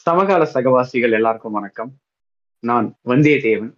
[0.00, 1.96] சமகால சகவாசிகள் எல்லாருக்கும் வணக்கம்.
[2.58, 3.72] நான் வந்தியத்தேவன்.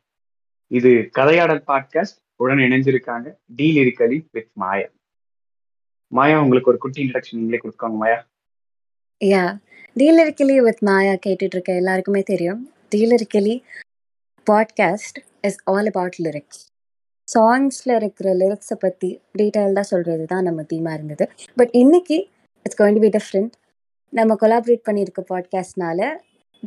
[0.66, 0.88] இது
[1.18, 4.86] கதையாடல் பாட்காஸ்ட் உடன் இணைஞ்சிருக்காங்க டீல் இருக்கலி வித் மாயா.
[6.08, 8.28] மாயா உங்களுக்கு ஒரு குட்டி இன்ட்ரடக்ஷன் நீங்களே கொடுக்காங்க மாயா.
[9.24, 9.58] யா
[9.96, 12.72] டீலரிக்கலி வித் மாயா கேட்டுட்டு இருக்க எல்லாருக்குமே தெரியும்.
[12.94, 13.62] டீலரிக்கலி
[14.50, 16.62] podcast is all about lyrics
[17.34, 21.30] சாங்ஸில் இருக்கிற லிரிக்ஸை பற்றி டீட்டெயில்டாக சொல்கிறது தான் நம்ம தீமாக இருந்தது.
[21.56, 22.28] பட் இன்னைக்கு
[22.62, 23.60] it's going to be different
[24.12, 26.00] நம்ம கொலாபரேட் பண்ணியிருக்க பாட்காஸ்ட்னால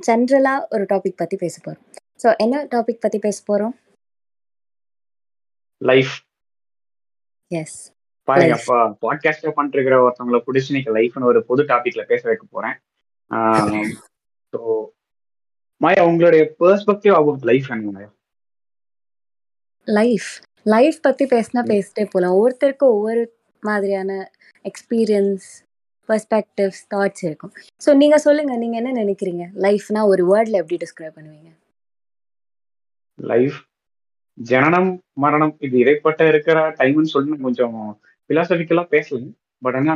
[0.07, 1.83] ஜென்ரலாக ஒரு டாபிக் பற்றி பேச போகிறோம்
[2.23, 3.75] ஸோ என்ன டாபிக் பற்றி பேச போகிறோம்
[5.81, 6.13] லைஃப்
[7.51, 7.77] எஸ்
[8.27, 8.53] பாருங்க.
[8.53, 12.75] அப்பா பாட்காஸ்ட் பண்ணிட்டு இருக்கிற ஒருத்தவங்களை பிடிச்சி இன்னைக்கு லைஃப்னு ஒரு பொது டாபிக்ல பேச வைக்க போறேன்.
[14.53, 14.59] ஸோ
[15.81, 18.07] மாயா உங்களுடைய பெர்ஸ்பெக்டிவ் அபவுட் லைஃப் என்ன
[19.87, 20.29] லைஃப்
[20.65, 21.61] லைஃப் பற்றி பேசினா.
[21.73, 23.23] பேசிட்டே போகலாம் ஒவ்வொருத்தருக்கும் ஒவ்வொரு
[23.63, 24.11] மாதிரியான
[24.65, 25.47] எக்ஸ்பீரியன்ஸ்
[26.09, 27.53] பர்ஸ்பெக்டிவ்ஸ் தாட்ஸ் இருக்கும்.
[27.85, 29.45] ஸோ நீங்கள் சொல்லுங்கள் நீங்கள் என்ன நினைக்கிறீங்க?
[29.65, 31.49] லைஃப்னா ஒரு வேர்டில் எப்படி டிஸ்கிரைப் பண்ணுவீங்க?
[33.19, 33.57] லைஃப்
[34.37, 34.89] ஜனனம்
[35.23, 37.77] மரணம் இது இடைப்பட்ட இருக்கிற டைம்னு சொல்லி நம்ம கொஞ்சம்
[38.29, 39.33] பிலாசபிக்கலா பேசலாம்.
[39.61, 39.93] பட் ஆனா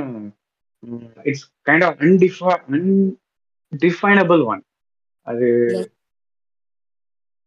[1.30, 4.61] இட்ஸ் கைண்ட் ஆஃப் அன்டிஃபா அன்டிஃபைனபிள் ஒன்
[5.28, 5.48] அது.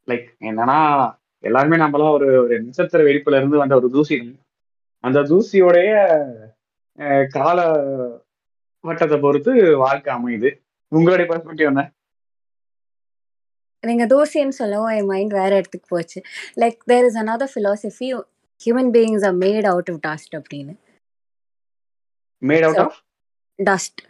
[0.08, 0.78] லைக் என்னன்னா
[1.44, 4.16] எல்லாருமே நம்மளாம் ஒரு ஒரு நட்சத்திர வெடிப்புல இருந்து வந்த ஒரு தூசி.
[5.04, 5.92] அந்த தூசியோடைய
[7.36, 7.58] கால
[8.82, 10.50] வட்டத்தை பொறுத்து வாழ்க்கை அமையுது.
[10.88, 11.92] உங்களுடைய பெர்ஸ்பெக்டிவ் என்ன?
[13.80, 16.22] நீங்கள் தோசைன்னு சொல்லவும் என் மைண்ட் வேற இடத்துக்கு போச்சு.
[16.56, 18.08] Like there is another philosophy
[18.64, 20.74] human beings are made out of dust அப்படின்னு.
[22.42, 22.98] மேட் அவுட் ஆஃப்
[23.62, 24.00] டஸ்ட்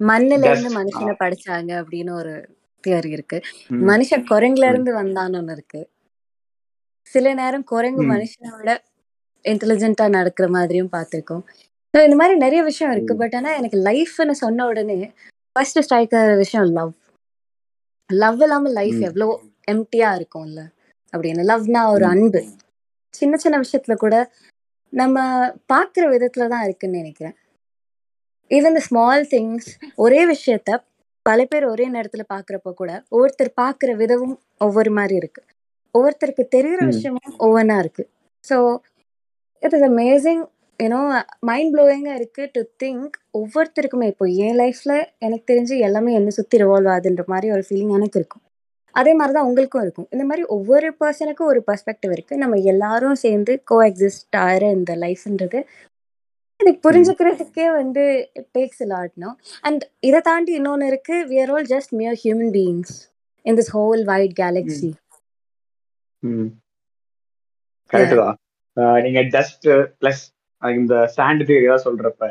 [0.00, 2.34] மண்ணுல இருந்து மனுஷனை படைச்சாங்க அப்படின்னு ஒரு
[2.86, 3.40] தியரி இருக்கு.
[3.70, 5.90] மனுஷன் குரங்குல இருந்து வந்தான்னு ஒன்று இருக்கு.
[7.06, 8.02] சில நேரம் குரங்கு.
[8.02, 8.84] மனுஷனை விட
[9.42, 11.44] இன்டெலிஜென்ட்டா நடக்கிற மாதிரியும் பார்த்துருக்கோம்.
[12.04, 13.14] இந்த மாதிரி நிறைய விஷயம் இருக்கு.
[13.14, 14.96] பட் ஆனா எனக்கு லைஃப்னு சொன்ன உடனே
[15.56, 16.92] ஃபர்ஸ்ட் ஸ்ட்ரைக் விஷயம் லவ்
[18.10, 19.00] லவ் இல்லாம லைஃப்.
[19.00, 19.28] எவ்வளோ
[19.68, 20.60] எம்டியா இருக்கும்ல
[21.12, 22.04] அப்படின்னு லவ்னா ஒரு.
[22.06, 22.40] அன்பு
[23.14, 24.16] சின்ன சின்ன விஷயத்துல கூட
[24.92, 25.16] நம்ம
[25.72, 27.36] பார்க்குற விதத்துல தான் இருக்குன்னு நினைக்கிறேன்
[28.50, 30.70] ஈவன் த ஸ்மால் திங்ஸ் ஒரே விஷயத்த
[31.26, 35.42] பல பேர் ஒரே நேரத்துல பார்க்குறப்ப கூட ஒவ்வொருத்தர் பார்க்குற விதமும் ஒவ்வொரு மாதிரி இருக்கு
[35.94, 36.80] ஒவ்வொருத்தருக்கு தெரிகிற.
[36.84, 38.04] விஷயமும் ஒவ்வொன்றா இருக்கு
[38.44, 38.56] so
[39.62, 40.42] it is amazing
[40.84, 41.00] you know
[41.48, 44.06] mind ப்ளோயிங்காக இருக்கு டு திங்க் ஒவ்வொருத்தருக்குமே.
[44.12, 44.94] இப்போ என் லைஃப்ல
[45.26, 48.44] எனக்கு தெரிஞ்சு எல்லாமே என்ன சுற்றி ரிவால்வ் ஆகுதுன்ற மாதிரி ஒரு ஃபீலிங் எனக்கு இருக்கும்.
[49.00, 50.08] அதே மாதிரி தான் உங்களுக்கும் இருக்கும்.
[50.14, 52.34] இந்த மாதிரி ஒவ்வொரு பர்சனுக்கும் ஒரு பெர்ஸ்பெக்டிவ் இருக்கு.
[52.42, 55.60] நம்ம எல்லாரும் சேர்ந்து கோ எக்ஸிஸ்ட் ஆகிற இந்த லைஃப்ன்றது
[56.60, 58.04] இது புரிஞ்சுக்கிறதுக்கே வந்து
[58.56, 59.30] டேக்ஸ் லாட்னோ
[59.68, 61.16] அண்ட் இதை தாண்டி இன்னொன்று இருக்கு.
[61.30, 62.94] We are all just mere human beings
[63.44, 64.90] in this whole wide galaxy
[67.90, 68.38] correct தான்.
[69.06, 69.68] நீங்க டஸ்ட்
[70.00, 70.24] பிளஸ்
[70.62, 72.24] இந்த சாண்ட் தியரி தான் சொல்றப்ப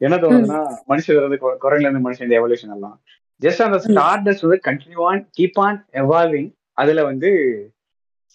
[0.00, 2.96] என்ன தோணுதுன்னா மனுஷர் இருந்து கு- குரங்குல இருந்து மனுஷன் இந்த எவல்யூஷன் எல்லாம்.
[3.42, 7.30] ஜஸ்ட் அந்த ஸ்டார் டஸ்ட் வந்து continue on keep on evolving அதுல வந்து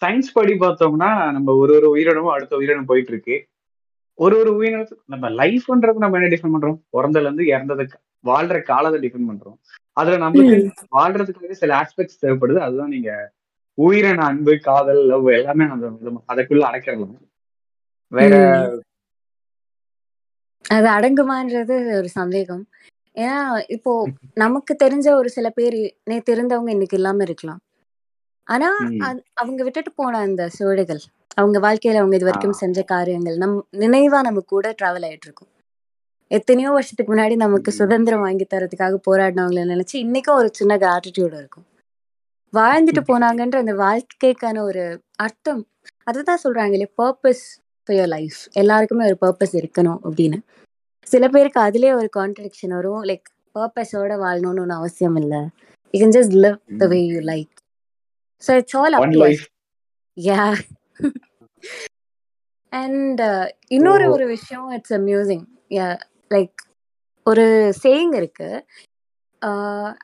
[0.02, 3.36] சயின்ஸ் படி பார்த்தோம்னா நம்ம ஒரு ஒரு உயிரினமும் அடுத்த உயிரினம் போயிட்டு இருக்கு
[4.20, 6.80] ஒரு ஒரு உயிரினத்துக்கு நம்ம லைஃப்ன்றது நம்ம என்ன டிஃபைன் பண்றோம்?
[6.94, 9.58] பிறந்ததுல இருந்து இறந்ததுக்கு வாழ்ற காலத்தை டிஃபைன் பண்றோம்.
[9.98, 10.58] அதுல நம்மளுக்கு
[10.92, 12.58] வாழ்றதுக்காக சில ஆஸ்பெக்ட்ஸ் தேவைப்படுது.
[12.60, 13.12] அதுதான் நீங்க
[13.78, 15.92] உயிரின அன்பு காதல் லவ் எல்லாமே நம்ம
[16.34, 17.14] அதுக்குள்ள அடைக்கிறோம்
[18.12, 18.34] வேற
[20.68, 22.68] அது அடங்குமான்றது ஒரு சந்தேகம்.
[23.16, 27.60] ஏன்னா இப்போ நமக்கு தெரிஞ்ச ஒரு சில பேர் நேத்து இருந்தவங்க இன்னைக்கு இல்லாம இருக்கலாம்.
[28.44, 28.78] ஆனா.
[28.80, 31.00] அது- அவங்க விட்டுட்டு போன அந்த சுவடுகள்
[31.34, 32.54] அவங்க வாழ்க்கையில அவங்க இது வரைக்கும்.
[32.54, 35.48] செஞ்ச காரியங்கள் நம் நினைவா நம்ம கூட டிராவல் ஆயிட்டு இருக்கும்.
[36.28, 37.72] எத்தனையோ வருஷத்துக்கு முன்னாடி நமக்கு.
[37.72, 41.66] சுதந்திரம் வாங்கி தரதுக்காக போராடினவங்களை நினைச்சு இன்னைக்கும் ஒரு சின்ன கிராட்டிடியூட் இருக்கும்.
[42.54, 45.68] வாழ்ந்துட்டு போனாங்கன்ற அந்த வாழ்க்கைக்கான ஒரு அர்த்தம்
[46.04, 46.88] அதுதான் சொல்றாங்க இல்லையா?
[46.98, 50.40] பர்பஸ் ஃபார் யோர் லைஃப் எல்லாருக்குமே ஒரு பர்பஸ் இருக்கணும் அப்படின்னு.
[51.08, 53.02] சில பேருக்கு அதுலயே ஒரு கான்ட்ரடிக்ஷன் வரும்.
[53.10, 55.42] லைக் பர்பஸோட வாழணும்னு ஒன்றும் அவசியம் இல்லை.
[55.94, 57.52] You can just live the way you like
[58.44, 59.18] so it's all up
[60.18, 60.44] yeah
[62.72, 63.22] and
[63.68, 64.14] இன்னொரு ஓ.
[64.14, 65.88] ஒரு விஷயம் இட்ஸ் அம்யூசிங் யா
[66.32, 66.60] லைக்
[67.26, 67.46] ஒரு
[67.84, 68.50] சேயிங் இருக்கு.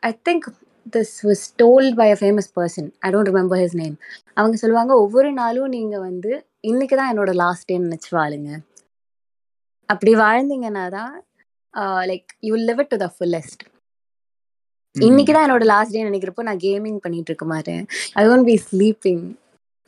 [0.03, 0.47] I think
[0.93, 3.95] this was told by a famous person I don't remember his name
[4.39, 6.31] அவங்க சொல்லுவாங்க ஒவ்வொரு நாளும் நீங்க வந்து
[6.63, 8.49] இன்னைக்கு தான் என்னோட லாஸ்ட் டேன்னு நினச்சி வாழுங்க.
[9.89, 11.13] அப்படி வாழ்ந்தீங்கன்னா தான்
[12.11, 13.63] like you live it to the fullest
[14.95, 17.83] இன்னைக்கு தான் என்னோட லாஸ்ட் டே நினைக்கிறப்போ நான் கேமிங் பண்ணிட்டு இருக்க மாட்டேன்.
[18.19, 19.23] I won't be sleeping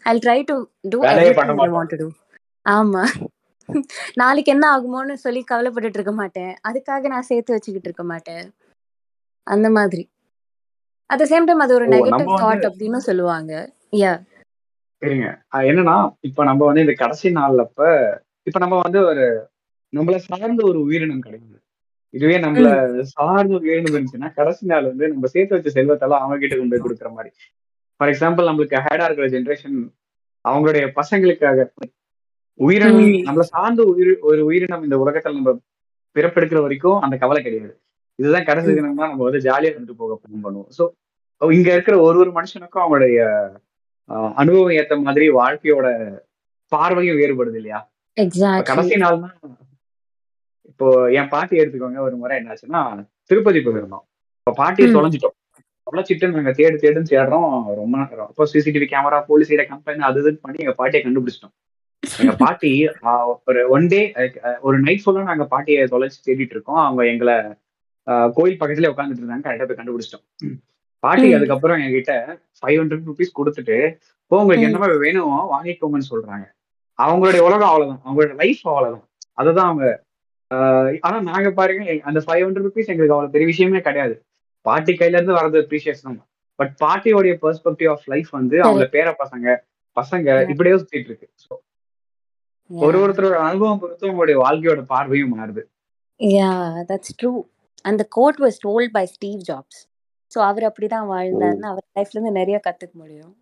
[0.05, 0.55] I try to
[0.91, 0.99] do.
[1.73, 2.07] Want to do
[2.65, 3.03] ஆமா.
[4.21, 6.53] நாளைக்கு என்ன ஆகுமோன்னு சொல்லி கவலைப்பட்டுட்டு இருக்க மாட்டேன்.
[6.69, 8.45] அதுக்காக நான் சேர்த்து வச்சுக்கிட்டு இருக்க மாட்டேன்.
[9.47, 10.03] அந்த மாதிரி.
[11.09, 13.51] அட் த சேம் டைம் அது ஒரு நெகட்டிவ் தாட் அப்படின்னு சொல்லுவாங்க.
[14.01, 14.11] யா
[15.01, 15.27] சரிங்க.
[15.69, 15.95] என்னன்னா
[16.27, 17.81] இப்ப நம்ம வந்து இந்த கடைசி நாள்ல அப்ப
[18.47, 19.25] இப்ப நம்ம வந்து ஒரு
[19.93, 21.57] நம்மள சார்ந்த ஒரு உயிரினம் கிடையாது
[22.13, 22.67] இதுவே நம்மள
[23.13, 27.09] சார்ந்து வேணும் இருந்துச்சுன்னா கடைசி நாள் வந்து நம்ம சேர்த்து வச்ச செல்வத்தெல்லாம் அவங்க கிட்ட கொண்டு போய் கொடுக்குற
[27.15, 27.31] மாதிரி.
[27.99, 29.77] ஃபார் எக்ஸாம்பிள் நம்மளுக்கு ஹேடா இருக்கிற ஜென்ரேஷன்
[30.45, 31.65] அவங்களுடைய பசங்களுக்காக
[32.59, 32.97] உயிரினம்.
[33.27, 35.53] நம்மள சார்ந்த உயிர் ஒரு உயிரினம் இந்த உலகத்துல நம்ம
[36.15, 37.73] பிறப்பெடுக்கிற வரைக்கும் அந்த கவலை கிடையாது.
[38.19, 40.83] இதுதான் கடைசி தினம் தான் நம்ம வந்து ஜாலியா இருந்துட்டு போக plan பண்ணுவோம் ஸோ
[41.41, 43.19] இங்க இருக்கிற ஒரு ஒரு மனுஷனுக்கும் அவங்களுடைய
[44.41, 45.87] அனுபவம் ஏத்த மாதிரி வாழ்க்கையோட
[46.71, 47.79] பார்வையும் வேறுபடுது இல்லையா?
[48.69, 49.35] கடைசி நாள் தான்
[50.69, 50.87] இப்போ
[51.19, 52.81] என் பாட்டி எடுத்துக்கோங்க ஒரு முறை என்னாச்சுன்னா
[53.29, 54.03] திருப்பதி போயிருந்தோம்.
[54.39, 54.87] இப்போ பாட்டியை.
[54.95, 55.35] தொலைஞ்சிட்டோம்.
[55.87, 57.47] அவ்வளோ சிட்டு நாங்க தேடு தேடுன்னு தேடுறோம்.
[57.79, 61.53] ரொம்ப நேரம் அப்போ சிசிடிவி கேமரா போலீஸ் இட கம்பெனி அது இதுன்னு பண்ணி எங்க பாட்டியை கண்டுபிடிச்சிட்டோம்.
[62.23, 62.71] எங்க பாட்டி
[63.49, 64.01] ஒரு ஒன் டே
[64.67, 66.81] ஒரு நைட் ஃபுல்லா நாங்க பாட்டியை தொலைச்சு தேடிட்டு இருக்கோம்.
[66.85, 67.35] அவங்க எங்களை
[68.37, 69.45] கோயில் பக்கத்துல உட்காந்துட்டு இருந்தாங்க.
[69.47, 70.25] கரெக்டா போய் கண்டுபிடிச்சிட்டோம்.
[71.03, 71.27] பாட்டி.
[71.33, 72.13] அதுக்கப்புறம் என்கிட்ட
[72.59, 73.77] ஃபைவ் ஹண்ட்ரட் ருபீஸ் கொடுத்துட்டு
[74.23, 74.67] இப்போ உங்களுக்கு.
[74.69, 76.45] என்ன மாதிரி வேணுமோ வாங்கிக்கோங்கன்னு சொல்றாங்க.
[76.99, 78.01] அவங்களுடைய உலகம் அவ்வளவுதான்.
[78.05, 79.05] அவங்களோட லைஃப் அவ்வளவுதான்.
[79.41, 79.85] அதுதான் அவங்க
[81.07, 84.15] ஆனா நாங்க பாருங்க அந்த ஃபைவ் ஹண்ட்ரட் ருபீஸ் எங்களுக்கு அவ்வளவு பெரிய விஷயமே கிடையாது.
[84.65, 86.19] பாட்டி கையில இருந்து வர்றது ப்ரீஷியஸ் தான்.
[86.59, 89.47] பட் பாட்டியோடைய பெர்ஸ்பெக்டிவ் ஆஃப் லைஃப் வந்து அவங்க பேர பசங்க
[89.97, 90.27] பசங்க.
[90.51, 91.27] இப்படியே சுத்திட்டு இருக்கு.
[92.69, 95.61] ஒரு ஒருத்தரோட அனுபவம் பொறுத்து உங்களுடைய வாழ்க்கையோட பார்வையும் மாறுது.
[96.19, 96.49] யா
[96.89, 97.31] தட்ஸ் ட்ரூ
[97.85, 99.81] அந்த quote was told by Steve Jobs
[100.31, 103.33] so அவர் அப்படிதான் வாழ்ந்தாருன்னு அவர் லைஃப்ல இருந்து நிறைய கத்துக்க முடியும்.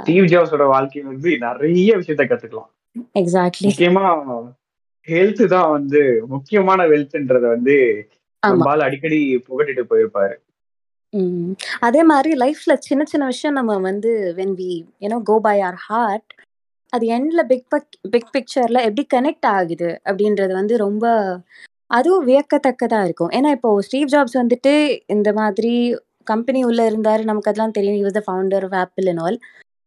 [0.00, 2.70] ஸ்டீவ் ஜாப்ஸோட வாழ்க்கையில வந்து நிறைய விஷயத்த கத்துக்கலாம்.
[3.14, 4.06] எக்ஸாக்ட்லி முக்கியமா
[5.08, 6.00] ஹெல்த் தான் வந்து
[6.34, 7.76] முக்கியமான வெல்த்ன்றத வந்து
[8.42, 10.36] நம்மால் அடிக்கடி புகட்டிட்டு போயிருப்பாரு.
[11.86, 14.10] அதே மாதிரி லைஃப்ல சின்ன சின்ன விஷயம் நம்ம வந்து
[14.40, 14.72] when we
[15.02, 16.32] you know go by are hard
[16.92, 17.68] அது எண்ட்ல பிக்
[18.14, 21.04] பிக் பிக்சர்ல எப்படி கனெக்ட் ஆகுது அப்படின்றது வந்து ரொம்ப
[21.90, 23.30] அதுவும் வியக்கத்தக்கதா இருக்கும்.
[23.30, 24.72] ஏன்னா இப்போ ஸ்டீவ் ஜாப்ஸ் வந்துட்டு
[25.06, 25.72] இந்த மாதிரி
[26.26, 27.22] கம்பெனி உள்ள இருந்தாரு.
[27.24, 27.98] நமக்கு அதெல்லாம் தெரியும்.
[28.02, 29.38] Use the founder of Apple and all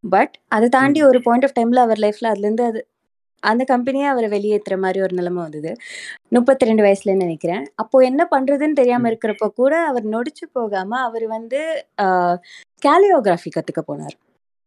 [0.04, 2.82] but அதை தாண்டி ஒரு பாயிண்ட் ஆஃப் டைம்ல அவர் லைஃப்ல அதுல இருந்து அது
[3.44, 5.72] அந்த கம்பெனியே அவரை வெளியேற்றுற மாதிரி ஒரு நிலைமை வந்தது.
[6.36, 7.64] முப்பத்தி ரெண்டு வயசுலன்னு நினைக்கிறேன்.
[7.76, 9.10] அப்போ என்ன பண்றதுன்னு தெரியாம ம்.
[9.12, 11.60] இருக்கிறப்போ கூட அவர் நொடிச்சு போகாம அவர் வந்து
[12.82, 14.16] கேலியோகிராஃபி கத்துக்க போனார்.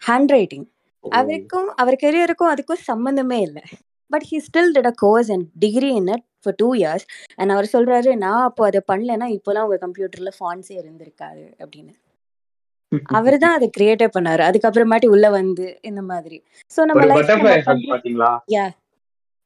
[0.02, 0.66] ஹேண்ட் ரைட்டிங்
[1.04, 3.64] அவருக்கும் அவர் கெரியருக்கும் அதுக்கும் சம்மந்தமே இல்லை.
[4.10, 7.04] But he still did a course and degree in it for two years
[7.38, 11.92] and அவர் சொல்றாரு நான் அப்போ அதை பண்ணலைன்னா இப்போலாம் உங்க கம்ப்யூட்டர்ல ஃபான்ஸே இருந்திருக்காது அப்படின்னு.
[13.18, 14.42] அவர் தான் அதை கிரியேட்டே பண்ணாரு.
[14.48, 16.38] அதுக்கப்புறமாட்டி உள்ள வந்து இந்த மாதிரி.
[16.74, 18.70] ஸோ நம்ம ஒரு லைஃப் பட்டர்ஃபிளை எஃபெக்ட் பாத்தீங்களா Yeah.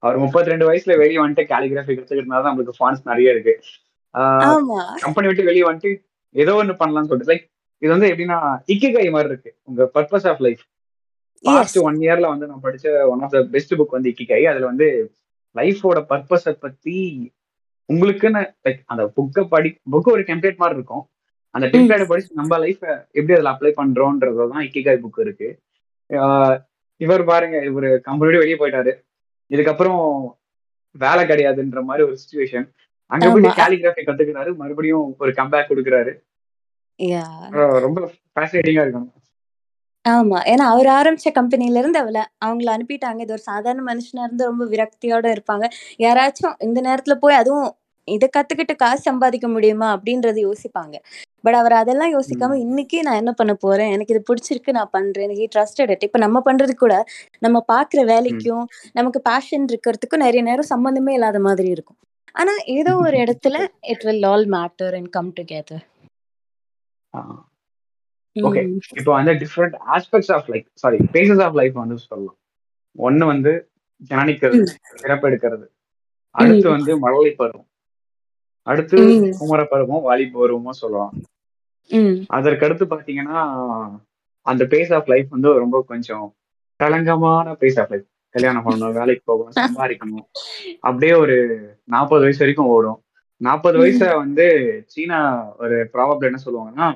[0.02, 3.54] அவர் முப்பத்தி ரெண்டு வயசுல வெளியே வந்துட்டு கேலிகிராஃபி கத்துக்கிட்டனால தான் நம்மளுக்கு ஃபான்ஸ் நிறைய இருக்கு.
[5.04, 5.92] கம்பெனி விட்டு வெளியே வந்துட்டு
[6.34, 7.44] ஏதோ ஒண்ணு பண்ணலாம்னு சொல்லிட்டு லைக்
[7.82, 8.38] இது வந்து எப்படின்னா
[8.72, 9.50] இக்கிகை மாதிரி இருக்கு.
[9.68, 10.62] உங்க purpose of life
[11.44, 14.42] past one இயர்ல வந்து நான் படிச்ச one of the best book வந்து இக்கிகை.
[14.52, 14.88] அதுல வந்து
[15.56, 16.96] லைஃபோட பர்பஸை பத்தி
[17.88, 21.04] உங்களுக்குன்னு லைக் அந்த புக்கை படி புக்கு ஒரு டெம்ப்ளேட் மாதிரி இருக்கும்.
[21.54, 25.48] அந்த டெம்ப்ளேட்டை படிச்சு நம்ம லைஃப் எப்படி அதில் அப்ளை பண்றோன்றதுதான் இக்கிகாய் புக் இருக்கு.
[27.00, 28.92] இவர் பாருங்க இவர் கம்பெனியோட வெளியே போயிட்டாரு.
[29.50, 30.00] இதுக்கப்புறம்
[31.04, 32.66] வேலை கிடையாதுன்ற மாதிரி ஒரு சுச்சுவேஷன்
[33.10, 33.50] அங்க ஆமா.
[33.60, 34.52] கேலிகிராஃபி கத்துக்கிறாரு.
[34.62, 36.12] மறுபடியும் ஒரு கம்பேக் கொடுக்குறாரு.
[37.84, 39.12] ரொம்ப ஃபேசினேட்டிங்கா இருக்கும்
[40.06, 40.38] ஆமா.
[40.50, 43.20] ஏன்னா அவர் ஆரம்பிச்ச கம்பெனில இருந்து அவள அவங்கள அனுப்பிட்டாங்க.
[43.20, 45.66] இது ஒரு சாதாரண மனுஷனா இருந்து ரொம்ப விரக்தியோட இருப்பாங்க.
[46.00, 47.68] யாராச்சும் இந்த நேரத்துல போய் அதுவும்
[48.08, 49.86] இதை கத்துக்கிட்டு காசு சம்பாதிக்க முடியுமா?
[49.94, 50.96] அப்படின்றது யோசிப்பாங்க.
[51.44, 53.92] பட் அவர் அதெல்லாம் யோசிக்காம இன்னைக்கு நான் என்ன பண்ண போறேன்?
[53.94, 55.26] எனக்கு இது பிடிச்சிருக்கு நான் பண்றேன்.
[55.28, 56.94] எனக்கு ட்ரஸ்டட் இட் இப்ப நம்ம பண்றது கூட
[57.42, 58.64] நம்ம பாக்குற வேலைக்கும்
[58.94, 61.98] நமக்கு பேஷன் இருக்கிறதுக்கும் நிறைய நேரம் சம்பந்தமே இல்லாத மாதிரி இருக்கும்.
[62.34, 63.56] ஆனா ஏதோ ஒரு இடத்துல
[63.92, 65.84] it will all matter and come together
[68.36, 68.78] Okay.
[68.96, 72.38] இப்போ வந்து different aspects of life sorry phases of life வந்து சொல்லலாம்.
[72.98, 73.70] ஒண்ணு வந்து
[74.10, 74.64] ஜனனிக்கிறது
[75.02, 75.66] பிறப்பெடுக்கிறது
[76.30, 77.68] அடுத்து வந்து மழலை பருவம்.
[78.62, 79.32] அடுத்து ம்.
[79.38, 81.14] குமர பருவம் வாலி பருவமும் சொல்லலாம்.
[82.36, 83.40] அதற்கடுத்து பாத்தீங்கன்னா
[84.42, 86.36] அந்த பேஸ் ஆஃப் லைஃப் வந்து ரொம்ப கொஞ்சம்
[86.80, 90.26] கலங்கமான பேஸ் ஆஃப் லைஃப் கல்யாணம் பண்ணணும் வேலைக்கு போகணும் சம்பாதிக்கணும்.
[90.80, 91.36] அப்படியே ஒரு
[91.84, 93.04] நாற்பது வயசு வரைக்கும் ஓடும்.
[93.36, 94.46] நாற்பது வயசை வந்து
[94.86, 95.18] சீனா
[95.58, 96.86] ஒரு ப்ராபப்ல என்ன சொல்லுவாங்கன்னா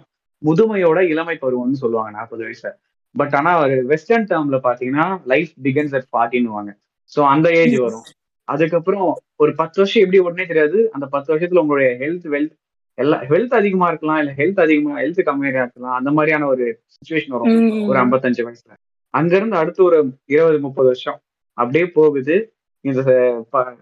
[0.43, 2.71] முதுமையோட இளமை பருவம்னு சொல்லுவாங்க நாற்பது வயசை
[3.15, 6.73] பட் ஆனா ஒரு வெஸ்டர்ன் டேர்ம்ல பாத்தீங்கன்னா லைஃப் பிகன்ஸ் அட் ஃபார்ட்டின்னுவாங்க
[7.13, 8.07] ஸோ அந்த ஏஜ் வரும்.
[8.49, 9.05] அதுக்கப்புறம்
[9.37, 10.79] ஒரு பத்து வருஷம் எப்படி உடனே தெரியாது.
[10.93, 12.55] அந்த பத்து வருஷத்துல உங்களுடைய ஹெல்த் வெல்த்
[12.99, 15.97] எல்லா ஹெல்த் அதிகமா இருக்கலாம் இல்ல ஹெல்த் அதிகமா ஹெல்த் கம்மியா இருக்கலாம்.
[15.99, 17.53] அந்த மாதிரியான ஒரு சுச்சுவேஷன் வரும்.
[17.89, 18.73] ஒரு ஐம்பத்தஞ்சு வயசுல.
[19.15, 21.19] அங்க இருந்து அடுத்து ஒரு இருபது முப்பது வருஷம்.
[21.59, 22.37] அப்படியே போகுது.
[22.85, 23.01] இந்த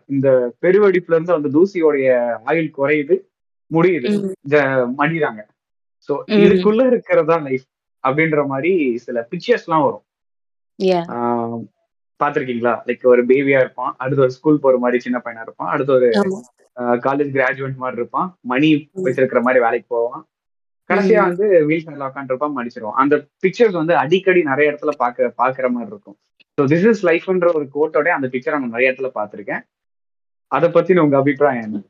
[0.06, 0.28] இந்த
[0.62, 2.08] பெருவெடிப்புல இருந்து அந்த தூசியோடைய
[2.44, 3.16] ஆயுள் குறையுது.
[3.70, 4.08] முடியுது.
[4.98, 5.40] மடிறாங்க
[6.08, 6.14] சோ.
[6.38, 7.66] இதுக்குள்ள இருக்கிறதா லைஃப்
[8.04, 10.04] அப்படின்ற மாதிரி சில பிக்சர்ஸ் எல்லாம் வரும்.
[12.20, 16.08] பாத்திருக்கீங்களா லைக் ஒரு பேபியா இருப்பான் அடுத்து ஒரு ஸ்கூல் போற மாதிரி சின்ன பையனா இருப்பான் அடுத்து ஒரு
[17.04, 18.68] காலேஜ் கிராஜுவேட் மாதிரி இருப்பான் மணி
[19.06, 20.24] வச்சிருக்கிற மாதிரி வேலைக்கு போவான்.
[20.90, 25.90] கடைசியா வந்து வீல் சேர்ல உட்காந்துருப்பான் மடிச்சிருவான் அந்த பிக்சர்ஸ் வந்து அடிக்கடி நிறைய இடத்துல பாக்க பாக்குற மாதிரி
[25.90, 26.16] இருக்கும்.
[26.58, 29.62] ஸோ திஸ் இஸ் லைஃப்ன்ற ஒரு கோட்டோட அந்த பிக்சரை நான் நிறைய இடத்துல பார்த்திருக்கேன்.
[30.52, 31.80] அதை பத்தி உங்க அபிப்பிராயம் என்ன?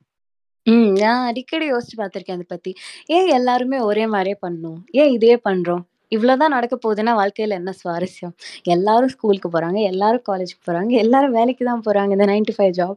[0.71, 0.93] ம்.
[0.93, 2.75] நான் அடிக்கடி யோசிச்சு பார்த்துருக்கேன் அத பத்தி.
[3.07, 4.79] ஏன் எல்லாருமே ஒரே மாரியே பண்ணணும்?
[4.91, 5.83] ஏன் இதையே பண்றோம்?
[6.11, 8.35] இவ்வளோதான் நடக்க போகுதுன்னா வாழ்க்கையில என்ன சுவாரஸ்யம்?
[8.63, 12.11] எல்லாரும் ஸ்கூலுக்கு போறாங்க, எல்லாரும் காலேஜ்க்கு போறாங்க, எல்லாரும் வேலைக்கு தான் போறாங்க.
[12.11, 12.97] இந்த 9 to 5 job.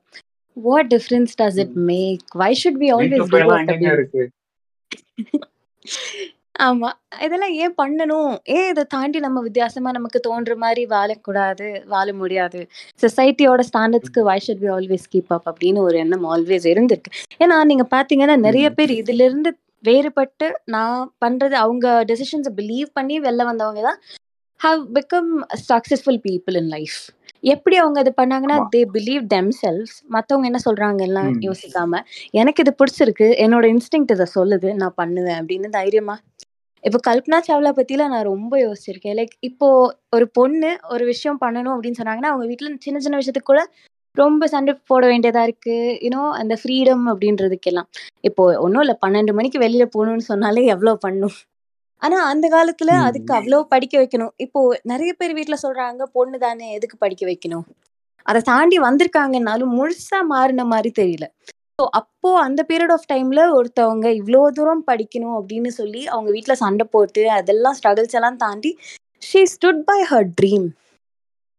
[0.53, 1.83] What difference does it hmm.
[1.83, 2.21] Make?
[2.35, 3.93] Why should we 9 to always to 5 எல்லாம் ஒர்க் எங்கங்க அப்படின்னு.
[3.93, 4.31] இருக்கு?
[6.59, 6.89] ஆமா.
[7.25, 8.31] இதெல்லாம் ஏன் பண்ணணும்?
[8.55, 12.59] ஏன் இத தாண்டி நம்ம வித்தியாசமா நமக்கு தோன்ற மாரி வாழக்கூடாது, வாழ முடியாது?
[13.03, 14.27] சொசைட்டியோட ஸ்டாண்டர்ட்ஸ்க்கு ம்.
[14.29, 17.11] Why should we always keep up அப்படின்னு ஒரு எண்ணம் ஆல்வேஸ் இருந்திருக்கு.
[17.39, 18.75] ஏன்னா நீங்க பார்த்தீங்கன்னா நெறைய ம்.
[18.79, 19.51] பேர் இதிலிருந்து
[19.83, 23.99] வேறுபட்டு நான் பண்றது அவங்க டெசிஷன்ஸ பிலீவ் பண்ணி வெளில வந்தவங்க தான்
[24.61, 25.29] have become
[25.69, 26.97] successful people in life.
[27.43, 28.57] எப்படி அவங்க அது பண்ணாங்கன்னா.
[28.73, 29.95] They believe themselves.
[30.07, 31.39] மத்தவங்க என்ன சொல்றாங்கலாம் ம்.
[31.47, 32.01] யோசிக்காம,
[32.31, 33.27] எனக்கு இது பிடிச்சிருக்கு.
[33.45, 34.69] என்னோட இன்ஸ்டிங்க்ட் இத சொல்லுது.
[34.73, 36.17] நான் பண்ணுவேன் அப்படின்னு தைரியமா
[36.83, 39.15] இப்போ கல்பனா சாவ்லா பத்திலாம் நான் ரொம்ப யோசிச்சிருக்கேன்.
[39.19, 39.67] லைக் இப்போ
[40.13, 43.63] ஒரு பொண்ணு ஒரு விஷயம் பண்ணணும் அப்படின்னு சொன்னாங்கன்னா, அவங்க வீட்ல சின்ன சின்ன விஷயத்துக்கு கூட
[44.15, 45.75] ரொம்ப சண்டை போட வேண்டியதா இருக்கு.
[46.03, 47.89] யூ நோ அந்த ஃப்ரீடம் அப்படின்றதுக்கெல்லாம்.
[48.21, 51.35] இப்போ ஒண்ணும் இல்ல 12 மணிக்கு வெளியில போணும்னு சொன்னாலே எவ்வளோ பண்ணும்.
[52.01, 53.37] ஆனா அந்த காலத்துல அதுக்கு ம்.
[53.39, 54.33] அவ்வளோ படிக்க வைக்கணும்.
[54.45, 54.59] இப்போ
[54.91, 57.65] நெறைய பேர் வீட்ல சொல்றாங்க, பொண்ணு தானே எதுக்கு படிக்க வைக்கணும்?
[58.25, 61.25] அத தாண்டி வந்திருக்காங்கன்னாலும் முழுசா மாறுன மாரி தெரியல.
[61.79, 66.85] ஸோ அப்போ அந்த பீரியட் ஆஃப் டைம்ல ஒருத்தவங்க இவ்ளோ தூரம் படிக்கணும் அப்படின்னு சொல்லி அவங்க வீட்ல சண்டை
[66.91, 68.71] போட்டு அதெல்லாம் ஸ்ட்ரகிள்ஸ் எல்லாம் தாண்டி
[69.21, 70.67] she stood by her dream.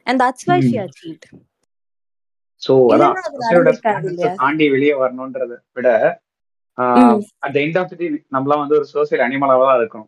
[0.07, 0.77] And that's why she.
[0.85, 1.27] Achieved.
[2.63, 3.17] So அதான்?
[4.41, 5.89] தாண்டி வெளிய வரணுன்றத விட.
[7.47, 10.07] At end of the day நம்மலாம் வந்து ஒரு சோசியல் அனிமலாவா தான் இருக்கோம்.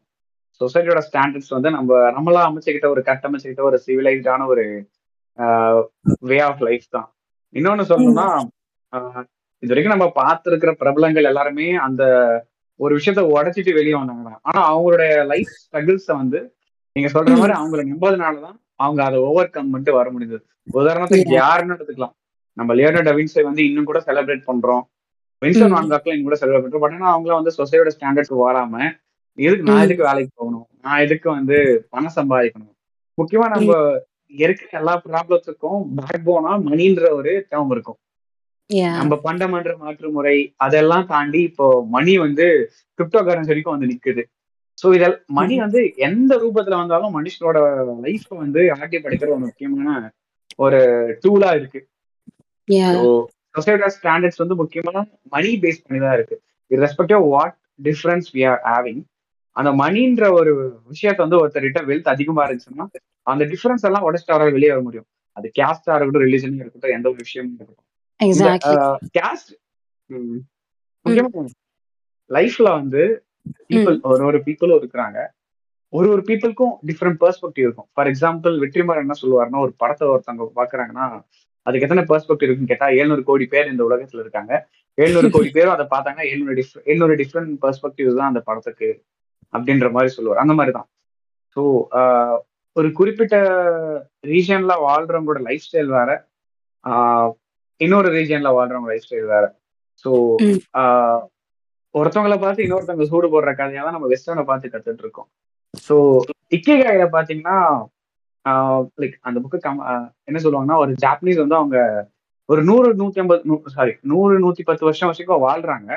[0.61, 4.65] சொசைட்டியோட ஸ்டாண்டர்ட்ஸ் வந்து நம்ம நம்மளா அமைச்சுக்கிட்ட ஒரு கட்டமைச்சுக்கிட்ட ஒரு சிவிலைஸ்டான ஒரு
[6.21, 7.09] வே ஆஃப் லைஃப் தான்.
[7.55, 7.85] இன்னொன்னு.
[7.91, 8.27] சொல்லணும்னா,
[8.93, 9.25] ஆ
[9.63, 12.03] இதுவரைக்கும் நம்ம பார்த்திருக்கிற பிரபலங்கள் எல்லாருமே அந்த
[12.81, 14.41] ஒரு விஷயத்த உடைச்சிட்டு வெளிய வந்தாங்க தான்.
[14.43, 16.39] ஆனா அவங்களுடைய லைஃப் ஸ்ட்ரகிள்ஸ வந்து
[16.97, 17.39] நீங்க சொல்ற ம்.
[17.39, 20.45] மாரி அவங்கள நம்பதுனால தான் அவங்க அத ஓவர் கம் பண்ணிட்டு வர முடிஞ்சது.
[20.73, 21.33] உதாரணத்துக்கு.
[21.35, 22.15] யாருன்னு எடுத்துக்கலாம்.
[22.57, 24.85] நம்ம லியோனார்டோ டா வின்சி வந்து இன்னும் கூட செலிப்ரேட் பண்றோம்.
[25.43, 25.71] வின்சென்ட் ம்.
[25.71, 26.79] வான் காக்லாம் இன்னும் கூட செலிப்ரேட் பண்றோம்.
[26.79, 28.75] பட் ஆனா அவங்கலாம் வந்து சொசைட்டியோட ஸ்டாண்டர்ட்ஸ்க்கு வாழாம,
[29.39, 29.85] எதுக்கு நான்.
[29.87, 30.67] எதுக்கு வேலைக்கு போகணும்?
[30.81, 31.57] நான் எதுக்கு வந்து
[31.93, 32.73] பணம் சம்பாதிக்கணும்?
[33.19, 33.73] முக்கியமா நம்ம.
[34.35, 37.99] இருக்கிற எல்லா ப்ராப்ளத்துக்கும் பேக் போனா மணின்ற ஒரு டேர்ம் இருக்கும்.
[38.99, 40.37] நம்ம பண்டமன்ற மாற்று முறை
[40.67, 42.47] அதெல்லாம் தாண்டி இப்போ மணி வந்து
[42.99, 44.23] கிரிப்டோ கரன்சி வரைக்கும் வந்து நிக்குது.
[44.79, 45.55] ஸோ இதெல் மணி.
[45.65, 47.59] வந்து எந்த ரூபத்துல வந்தாலும் மனுஷனோட
[48.07, 49.89] லைஃப்ப வந்து ஆட்டி படைக்கிற ஒரு முக்கியமான
[50.59, 50.81] ஒரு
[51.25, 51.81] டூலா இருக்கு.
[53.55, 55.01] சொசைட்டியோட ஸ்டாண்டர்ட்ஸ் வந்து முக்கியமா
[55.35, 56.37] மணி பேஸ் பண்ணி தான் இருக்கு.
[56.71, 59.03] Irrespective of what difference we are having
[59.57, 60.53] அந்த மணின்ற ஒரு
[60.93, 62.87] விஷயத்த வந்து ஒருத்தர்கிட்ட வெல்த் அதிகமா இருந்துச்சுன்னா,
[63.27, 65.07] அந்த டிஃபரன்ஸ் எல்லாம் உடைச்சுட்டு அவரால வெளிய வர முடியும்.
[65.37, 67.89] அது கேஸ்ட்டா இருக்கட்டும், ரிலிஜனா இருக்கட்டும், எந்த ஒரு விஷயமும் இருக்கட்டும்.
[69.19, 69.53] கேஸ்ட்
[72.31, 73.03] லைஃப்ல வந்து
[73.71, 73.97] பீப்பிள்.
[74.03, 75.19] ஒரு ஒரு பீப்பிளும் இருக்கிறாங்க.
[75.93, 77.89] ஒரு ஒரு பீப்பிள்க்கும் டிஃபரெண்ட் பெர்ஸ்பெக்டிவ் இருக்கும்.
[77.93, 81.07] ஃபார் எக்ஸாம்பிள் வெற்றிமாறன் என்ன சொல்லுவாருன்னா, ஒரு படத்த ஒருத்தவங்க பார்க்குறாங்கன்னா,
[81.67, 84.53] அதுக்கு எத்தன பெர்ஸ்பெக்டிவ் இருக்குன்னு கேட்டா 700 கோடி பேர் இந்த உலகத்துல இருக்காங்க.
[84.99, 86.21] 700 கோடி பேரும் அத பார்த்தாங்க.
[86.33, 88.89] 700 டிஃப் 700 டிஃபரெண்ட் பெர்ஸ்பெக்டிவ்ஸ் தான் அந்த படத்துக்கு
[89.53, 90.43] அப்படின்ற மாரி சொல்லுவாரு.
[90.45, 90.89] அந்த மாரி தான்.
[91.57, 91.63] ஸோ
[92.77, 93.37] ஒரு குறிப்பிட்ட
[94.33, 96.11] ரீஜியன்ல வாழ்றவங்களோட லைஃப் ஸ்டைல் வேற.
[97.81, 99.45] இன்னொரு ரீஜியன்ல வாழ்றவங்க லைஃப் ஸ்டைல் வேற.
[100.05, 100.11] ஸோ
[101.95, 105.29] ஒருத்தவங்கள பார்த்து இன்னொருத்தவங்க சூடு போடுற கதையா தான் நம்ம வெஸ்டர்ன பார்த்து கத்துட்டு இருக்கோம்.
[105.87, 105.97] ஸோ
[106.53, 107.57] இக்கிகாயில பார்த்தீங்கன்னா,
[108.45, 108.53] ஆ
[109.03, 109.79] லைக் அந்த புக் கம்
[110.25, 111.77] என்ன சொல்லுவாங்கன்னா, ஒரு ஜாப்பனீஸ் வந்து அவங்க
[112.49, 115.91] ஒரு 100, 150 நூ சாரி 100, 110 வருஷம் வரைக்கும் வாழ்றாங்க.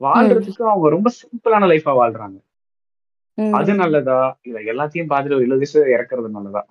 [0.00, 2.36] வாழ்றதுக்கு அவங்க ரொம்ப சிம்பிளான லைஃப்பா வாழ்றாங்க.
[3.54, 3.72] அது.
[3.80, 4.18] நல்லதா?
[4.42, 6.62] இல்ல எல்லாத்தையும் பார்த்துட்டு ஒரு 20 வயசுல இறக்குறது நல்லதா?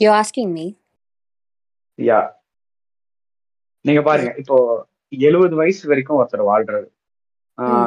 [0.00, 0.66] You asking me?
[1.98, 2.28] யாஹ்!
[3.84, 4.30] நீங்க பாருங்க.
[4.38, 4.56] இப்போ
[5.12, 6.88] 70 வயசு வரைக்கும் ஒருத்தர் வாழ்றாரு.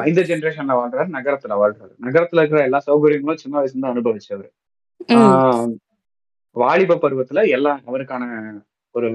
[0.10, 1.94] இந்த ஜெனரேஷன்ல வாழ்றாரு, நகரத்துல வாழ்றாரு.
[2.06, 4.50] நகரத்துல இருக்கிற எல்லா சௌகரியங்களும் சின்ன வயசுல இருந்து அனுபவிச்சவரு.
[6.56, 8.24] வாலிப பருவத்துல எல்லாம் அவருக்கான
[8.96, 9.08] ஒரு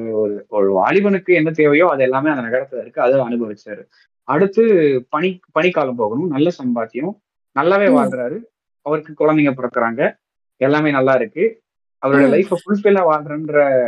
[0.51, 3.01] ஒரு வாலிபனுக்கு என்ன தேவையோ அது எல்லாமே அந்த நகரத்துல இருக்கு.
[3.03, 3.83] அத அனுபவிச்சாரு.
[4.29, 4.63] அடுத்து
[5.11, 6.29] பணி பணிக்காலம் போகணும்.
[6.29, 7.13] நல்ல சம்பாத்தியம்.
[7.55, 7.87] நல்லாவே.
[7.99, 8.39] வாழ்றாரு.
[8.83, 10.19] அவருக்கு குழந்தைங்க பிறக்குறாங்க.
[10.57, 11.63] எல்லாமே நல்லா இருக்கு.
[11.99, 12.37] அவருடைய ம்.
[12.39, 13.87] லைஃப்ப ஃபுல்ஃபில்லா வாழ்றேன்ற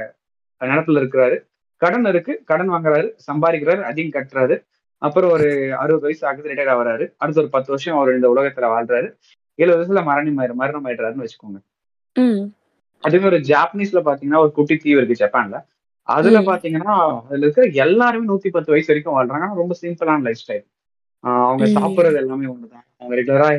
[0.61, 1.37] நெனப்புல இருக்கிறாரு.
[1.77, 2.43] கடன் இருக்கு.
[2.45, 3.13] கடன் வாங்குறாரு.
[3.33, 3.83] சம்பாரிக்கிறாரு.
[3.83, 4.65] அதையும் கட்டுறாரு.
[4.99, 6.49] அப்புறம் ஒரு 60 வயசு ஆகுது.
[6.49, 7.13] ரிட்டயர்ட் ஆவுறாரு.
[7.17, 9.09] அடுத்து ஒரு 10 வருஷம் அவரு இந்த உலகத்துல வாழ்றாரு.
[9.57, 11.61] 70 வயசுல மரணம் மரணம் ஆயிடுறாருன்னு வச்சுக்கோங்க.
[12.15, 12.55] ம்.
[13.01, 15.65] அதுவே ஒரு ஜாப்பனீஸ்ல பார்த்தீங்கன்னா, ஒரு குட்டி தீவு இருக்கு ஜப்பான்ல.
[16.11, 16.47] அதுல ம்.
[16.47, 19.43] பார்த்தீங்கன்னா, அதுல இருக்கிற எல்லாருமே 110 வயசு வரைக்கும் வாழ்றாங்க.
[19.43, 20.67] ஆனா ரொம்ப சிம்பிளான லைஃப் ஸ்டைல்.
[21.19, 21.65] அவங்க.
[21.67, 22.85] சாப்பிடுறது எல்லாமே ஒண்ணுதான்.
[22.99, 23.51] அவங்க ரெகுலரா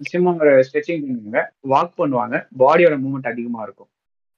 [0.00, 1.38] சும்மா ஒரு ஸ்ட்ரெச்சிங் பண்ணுவாங்க.
[1.68, 2.46] வாக் பண்ணுவாங்க.
[2.58, 3.88] பாடியோட மூவ்மெண்ட் அதிகமா இருக்கும்.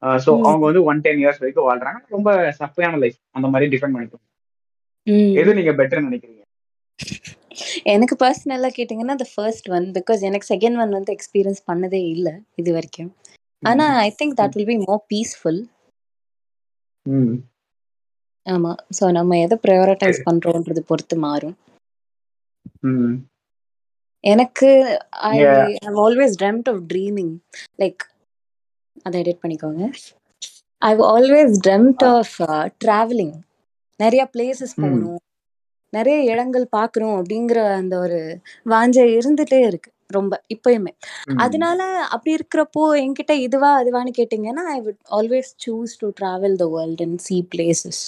[0.02, 0.80] சோ அவங்க.
[0.80, 1.98] வந்து 110 இயர்ஸ் வரைக்கும் வாழ்றாங்க.
[2.08, 3.16] ரொம்ப சப்பையான லைஃப்.
[3.30, 4.26] அந்த மாரி டிஃபைன் பண்ணிக்கலாம்.
[5.34, 5.54] எது.
[5.54, 6.38] நீங்க பெட்டர்ன்னு நெனைக்கிறீங்க?
[7.82, 9.92] எனக்கு பர்சனலா கேட்டீங்கன்னா, தி ஃபர்ஸ்ட் ஒன்.
[9.92, 13.10] பிகாஸ் எனக்கு செகண்ட் ஒன் வந்து எக்ஸ்பீரியன்ஸ் பண்ணதே இல்ல இதுவரைக்கும்.
[13.62, 13.96] ஆனா ம்.
[13.96, 14.38] I think.
[14.40, 15.60] That will be more peaceful.
[17.06, 17.34] Hmm.
[18.46, 18.72] ஆமா.
[18.96, 21.56] ஸோ நம்ம எத ப்ரையாரிடைஸ் பண்றோம்ன்றது பொறுத்து மாறும்.
[22.82, 23.14] ம்.
[24.24, 24.68] எனக்கு
[25.30, 27.34] ஐ நீங்க have always dreamt of dreaming.
[27.78, 28.02] Like
[29.06, 29.82] அத எடிட் பண்ணிக்கோங்க.
[30.82, 32.08] I have always dreamt ah.
[32.12, 32.34] Of
[32.80, 33.34] travelling.
[34.00, 35.04] நெறைய பிளேஸஸ் ம்.
[35.04, 35.20] போணும்.
[35.92, 38.20] நெறைய இடங்கள் பார்க்கணும் அப்படிங்கிற அந்த ஒரு
[38.66, 39.90] வாஞ்சை இருந்துட்டே இருக்கு.
[40.10, 40.92] ரொம்ப இப்பயுமே.
[41.36, 47.00] அதனால அப்படி இருக்கிறப்போ என்கிட்ட இதுவா, அதுவான்னு கேட்டீங்கன்னா, I would always choose to travel the world
[47.00, 48.02] and see places.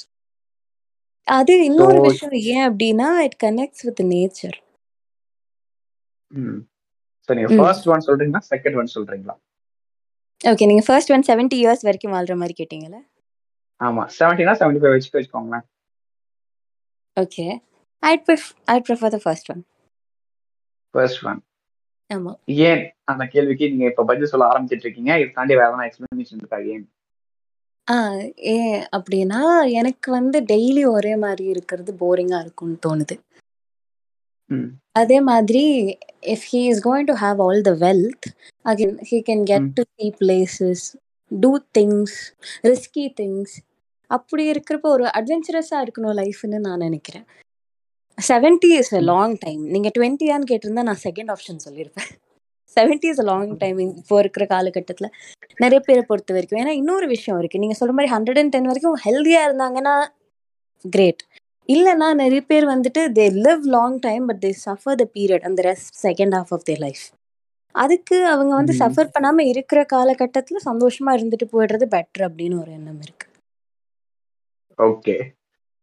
[1.26, 4.58] அது இன்னொரு விஷயம் ஏன் அப்படின்னா, இட் கனெக்ட்ஸ் வித் நேச்சர்.
[6.30, 6.60] ம்.
[7.28, 7.58] ஸோ நீங்க ம்.
[7.58, 8.40] ஃபர்ஸ்ட் ஒன் சொல்றீங்களா?
[8.50, 9.34] செகண்ட் ஒன் சொல்றீங்களா?
[10.44, 10.66] ஓகே.
[10.66, 13.00] நீங்க ஃபர்ஸ்ட் ஒன் 70 இயர்ஸ் வரைக்கும் வாழ்ற மாரி கேட்டீங்கல்ல?
[13.80, 14.02] ஆமா.
[14.18, 15.66] 70னா 75 வச்சுக்க வச்சுக்கோங்களேன்.
[17.20, 17.46] Okay.
[18.02, 19.62] I'd I'd prefer the first one.
[20.90, 21.40] First one.
[22.12, 22.32] ஆமா.
[22.66, 25.12] ஏன் அந்த கேள்விக்கு நீங்க இப்ப பதில் சொல்ல ஆரம்பிச்சிட்டு இருக்கீங்க.
[25.18, 26.84] இதுக்கு தாண்டி வேற எதனா எக்ஸ்பிளனேஷன் இருக்கா ஏன்?
[28.52, 29.40] ஏன் அப்படின்னா,
[29.80, 33.16] எனக்கு வந்து டெய்லி ஒரே மாரி இருக்கிறது போரிங்கா இருக்கும்னு தோணுது.
[35.00, 35.62] அதே மாதிரி
[36.26, 38.26] if he is going to have all the wealth,
[38.64, 39.68] again he can get.
[39.74, 40.84] To see places,
[41.30, 42.16] do things,
[42.62, 43.54] risky things.
[44.10, 47.26] அப்படி இருக்கிறப்போ ஒரு அட்வென்ச்சரஸா இருக்கணும் லைஃப்ன்னு நான் நெனைக்கிறேன்.
[48.18, 49.00] 70 இஸ் அ.
[49.10, 49.62] Long time.
[49.74, 52.10] நீங்க 20யான்னு கேட்டிருந்தா நான் செகண்ட் ஆப்ஷன் சொல்லியிருப்பேன்.
[52.76, 55.08] 70 இஸ் அ லாங் டைம் இப்போ இருக்கிற காலகட்டத்தில.
[55.58, 56.60] நெறைய பேர பொறுத்த வரைக்கும்.
[56.62, 57.62] ஏன்னா இன்னொரு விஷயம் இருக்கு.
[57.62, 59.94] நீங்க சொல்ற மாரி 110 வரைக்கும் ஹெல்தியா இருந்தாங்கன்னா
[60.84, 61.22] கிரேட்.
[61.68, 65.92] இல்லன்னா நெறைய பேர் வந்துட்டு they live long time but they suffer the period அந்த rest
[66.02, 67.04] second half of their life.
[67.74, 68.74] அதுக்கு அவங்க வந்து.
[68.80, 73.26] சஃபர் பண்ணாம இருக்கிற காலகட்டத்தில சந்தோஷமா இருந்துட்டு போயிடுறது பெட்டர் அப்படின்னு ஒரு எண்ணம் இருக்கு.
[74.78, 75.16] ஓகே.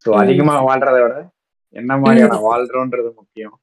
[0.05, 0.19] ஸோ ம்.
[0.21, 1.15] அதிகமா வாழ்றத விட
[1.75, 2.03] என்ன ம்.
[2.03, 3.55] மாரியான வாழ்றோன்றது முக்கியம்.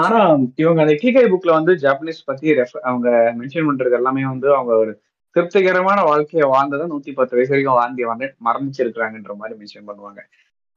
[0.00, 0.20] ஆனா
[0.54, 2.48] இவங்க அந்த இக்கிகை புக்ல வந்து ஜாப்பனீஸ் பத்தி
[2.82, 4.92] அவங்க மென்ஷன் பண்றது எல்லாமே வந்து அவங்க ஒரு
[5.36, 10.20] திருப்திகரமான வாழ்க்கைய வாழ்ந்தத 110 வயசு வரைக்கும் வாழ்ந்து வந்து மரணிச்சிருக்காங்கன்ற மாரி மென்ஷன் பண்ணுவாங்க.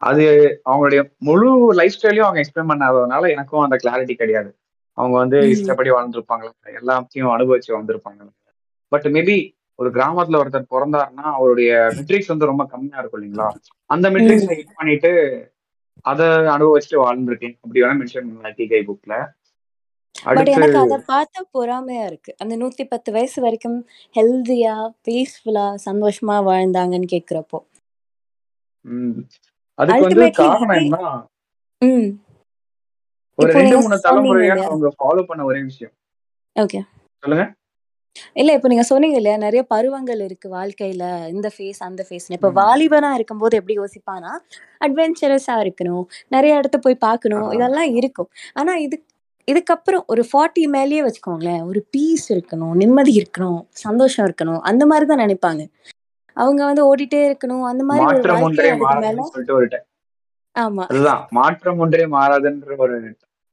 [0.02, 0.26] அது
[0.66, 4.52] அவங்களுடைய முழு லைஃப் ஸ்டைலையும் அவங்க எக்ஸ்பிளைன் பண்ணாததுனால எனக்கும் அந்த கிளாரிட்டி கிடையாது.
[4.98, 5.40] அவங்க வந்து.
[5.50, 6.52] இஷ்டப்படி வாழ்ந்திருப்பாங்களா?
[6.80, 8.32] எல்லாத்தையும் அனுபவிச்சு வந்திருப்பாங்களா?
[8.92, 9.38] பட் மேபி
[9.80, 13.50] ஒரு கிராமத்துல ஒருத்தர் பொறந்தாருன்னா, அவருடைய மெட்ரிக்ஸ் வந்து ரொம்ப கம்மியா இருக்கும் இல்லைங்களா?
[13.90, 14.50] அந்த மெட்ரிக்ஸ.
[14.60, 15.12] ஹிட் பண்ணிட்டு
[16.06, 16.22] அத
[16.54, 17.56] அனுபவிச்சுட்டு வாழ்ந்திருக்கேன்.
[17.64, 19.14] அப்படி வேணா மென்ஷன் பண்ணலாம் இக்கிகை புக்ல.
[20.30, 22.32] பட் எனக்கு அத பார்த்தா பொறாமையா இருக்கு.
[22.42, 23.78] அந்த 110 வயசு வரைக்கும்
[24.16, 24.76] ஹெல்தியா,
[25.08, 27.60] பீஸ்ஃபுல்லா, சந்தோஷமா வாழ்ந்தாங்கன்னு கேட்கிறப்போ.
[28.86, 29.20] ம்.
[29.80, 30.96] அதுக்கு வந்து காரணம்
[31.82, 32.10] ம்.
[33.40, 34.56] ஒரு இப்போ 2, நீங்க 3 சொன்னீங்க தலைமுறையா?
[34.66, 35.94] அவங்க ஃபாலோ பண்ண ஒரே விஷயம்.
[36.56, 36.80] ஓகே.
[37.24, 37.46] சொல்லுங்க.
[38.34, 39.38] இல்ல இப்போ நீங்க சொன்னீங்க இல்லையா?
[39.38, 41.04] நெறைய பருவங்கள் இருக்கு வாழ்க்கையில.
[41.30, 42.38] இந்த ஃபேஸ், அந்த ஃபேஸ்ன்னு.
[42.38, 42.52] இப்போ.
[42.60, 44.34] வாலிபனா இருக்கும்போது எப்படி யோசிப்பான்னா,
[44.82, 47.04] அட்வென்ச்சரஸா இருக்கணும், நெறைய இடத்த போய்.
[47.08, 48.30] பார்க்கணும், இதெல்லாம் இருக்கும்.
[48.54, 48.98] ஆனா இது
[49.48, 55.22] இதுக்கப்புறம் ஒரு 40 மேலேயே வச்சுக்கோங்களேன், ஒரு பீஸ் இருக்கணும், நிம்மதி இருக்கணும், சந்தோஷம் இருக்கணும், அந்த மாரி தான்
[55.22, 55.64] நெனைப்பாங்க.
[56.38, 57.84] அவங்க வந்து ஓடிட்டே இருக்கணும், அந்த
[59.54, 59.78] ஒரு ட
[60.56, 60.84] ஆமா.
[60.84, 61.22] அதுதான்.
[61.32, 62.96] மாற்றம் ஒன்றே மாறாதுன்ற ஒரு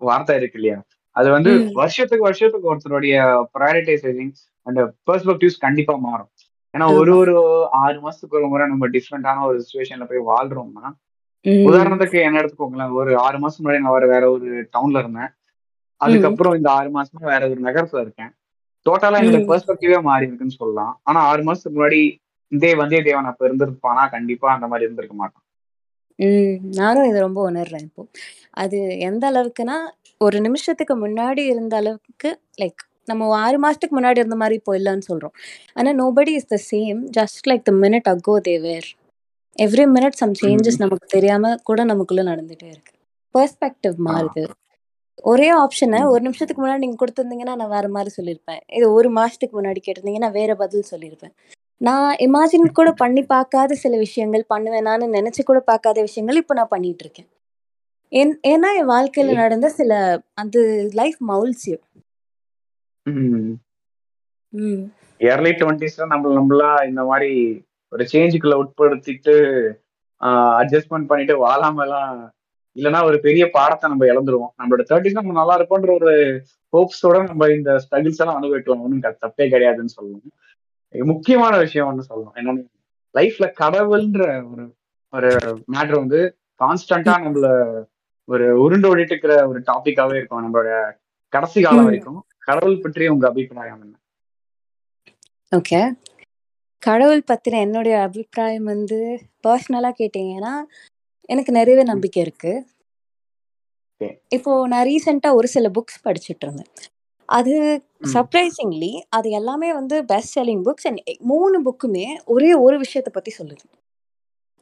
[0.00, 0.78] வார்த்தை இருக்கு இல்லையா?
[1.16, 1.50] அது வந்து.
[1.78, 3.16] வருஷத்துக்கு வருஷத்துக்கு ஒருத்தருடைய
[3.54, 4.32] பிரையாரிடைசேஷன்
[4.66, 6.30] அந்த பெர்ஸ்பெக்டிவ்ஸ் கண்டிப்பா மாறும்.
[6.74, 7.12] ஏன்னா ஒரு.
[7.20, 7.34] ஒரு
[7.80, 10.86] 6 மாசத்துக்கு ஒரு முறை நம்ம டிஃபரண்டான ஒரு சிச்சுவேஷன்ல போய் வாழ்றோம்னா.
[11.64, 12.94] உதாரணத்துக்கு என்ன எடுத்துக்கோங்களேன்.
[13.00, 15.30] ஒரு 6 மாசம் முன்னாடி நான் வேற வேற ஒரு டவுன்ல இருந்தேன்.
[16.00, 18.32] அதுக்கப்புறம் இந்த 6 மாசமா வேற ஒரு நகரத்துல இருக்கேன்.
[18.86, 19.38] டோட்டலா என்னோட.
[19.48, 20.94] பெர்ஸ்பெக்டிவே மாறி இருக்குன்னு சொல்லலாம்.
[21.08, 22.00] ஆனா 6 மாசத்துக்கு முன்னாடி
[22.52, 24.02] இதே வந்தியத்தேவன் அப்ப இருந்திருப்பானா?
[24.12, 25.42] கண்டிப்பா அந்த மாரி இருந்திருக்க மாட்டான்.
[26.78, 28.02] நானும் இத ரொம்ப உணர்றேன் இப்போ.
[28.62, 28.76] அது
[29.08, 29.76] எந்த அளவுக்குன்னா,
[30.20, 35.34] ஒரு நிமிஷத்துக்கு முன்னாடி இருந்த அளவுக்கு லைக் நம்ம 6 மாசத்துக்கு முன்னாடி இருந்த மாரி இப்போ இல்லன்னு சொல்றோம்.
[35.76, 38.88] ஆனா nobody is the same just like the minute ago they were.
[39.56, 40.80] Every minute some changes.
[40.84, 42.92] நமக்கு தெரியாம கூட நமக்குள்ள நடந்துட்டே இருக்கு.
[43.34, 43.96] பெர்ஸ்பெக்டிவ்.
[44.08, 44.44] மாறுது.
[45.24, 46.00] ஒரே ஆப்ஷன.
[46.12, 48.62] ஒரு நிமிஷத்துக்கு முன்னாடி நீங்க குடுத்திருந்தீங்கன்னா, நான் வேற மாரி சொல்லியிருப்பேன்.
[48.78, 51.34] இது 1 மாசத்துக்கு முன்னாடி கேட்டிருந்தீங்கன்னா, வேற பதில் சொல்லியிருப்பேன்.
[51.80, 57.04] நான் இமேஜின் கூட பண்ணி பார்க்காத சில விஷயங்கள் பண்ணுவேனான்னு நெனச்சு கூட பார்க்காத விஷயங்கள் இப்ப நான் பண்ணிட்டு
[57.06, 57.28] இருக்கேன்.
[58.12, 59.30] ஏன் ஏன்னா என் வாழ்க்கையில.
[59.34, 59.92] நடந்த சில
[60.34, 60.60] அது
[60.94, 61.76] லைஃப் மவுல்ஸ் யூ.
[65.20, 67.30] ஏர்லி 20ஸ்ல நம்மள நம்மளா இந்த மாரி
[67.92, 69.34] ஒரு சேஞ்சுக்குள்ள உட்படுத்திட்டு,
[70.20, 70.28] ஆ
[70.60, 72.16] அட்ஜஸ்ட்மென்ட் பண்ணிட்டு வாழாமலாம்
[72.76, 74.52] இல்லன்னா ஒரு பெரிய பாடத்த நம்ம இழந்துருவோம்.
[74.58, 76.12] நம்மளோட 30ஸ் நம்ம நல்லா இருப்போம்ன்ற ஒரு
[76.72, 78.82] ஹோப்ஸோட நம்ம இந்த ஸ்ட்ரகிள்ஸ் எல்லாம் அனுபவிக்கலாம்.
[79.00, 80.32] க தப்பே கிடையாதுன்னு சொல்லலாம்.
[80.94, 82.36] முக்கியமான விஷயம் ஒண்ணு சொல்லணும்.
[82.38, 82.64] என்னன்னா,
[83.14, 84.64] லைஃப்ல கடவுள்ன்ற ஒரு
[85.12, 85.30] ஒரு
[85.72, 86.20] மேட்டர் வந்து
[86.60, 87.24] கான்ஸ்டன்ட்டா ம்.
[87.24, 87.48] நம்மள
[88.28, 90.42] ஒரு உருண்டு ஓடிட்டு இருக்கிற ஒரு டாபிக்காவே இருக்கும்.
[90.44, 90.70] நம்மளோட
[91.32, 91.86] கடைசி காலம்.
[91.88, 92.18] வரைக்கும்.
[92.48, 93.94] கடவுள் பற்றி உங்க அபிப்பிராயம் என்ன?
[95.52, 95.80] ஓகே.
[96.82, 98.98] கடவுள் பத்தின என்னுடைய அபிப்பிராயம் வந்து
[99.44, 100.54] பெர்சனலா கேட்டீங்கன்னா,
[101.28, 101.84] எனக்கு நெறையவே.
[101.84, 102.52] நம்பிக்கை இருக்கு.
[104.30, 106.70] இப்போ நான் ரீசென்ட்டா ஒரு சில புக்ஸ் படிச்சுட்டு இருந்தேன்.
[107.28, 107.54] அது.
[108.12, 113.64] சர்ப்ரைசிங்லி அது எல்லாமே வந்து பெஸ்ட் செல்லிங் புக்ஸ் அண்ட் 3 புக்குமே ஒரே ஒரு விஷயத்த பத்தி சொல்லுது.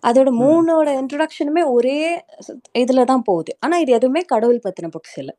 [0.04, 0.30] அதோட.
[0.42, 1.98] மூணோட இன்ட்ரொடக்ஷனுமே ஒரே
[2.78, 3.56] இதுல தான் போகுது.
[3.60, 5.32] ஆனா இது எதுவுமே கடவுள் பத்தின புக்ஸ் இல்ல.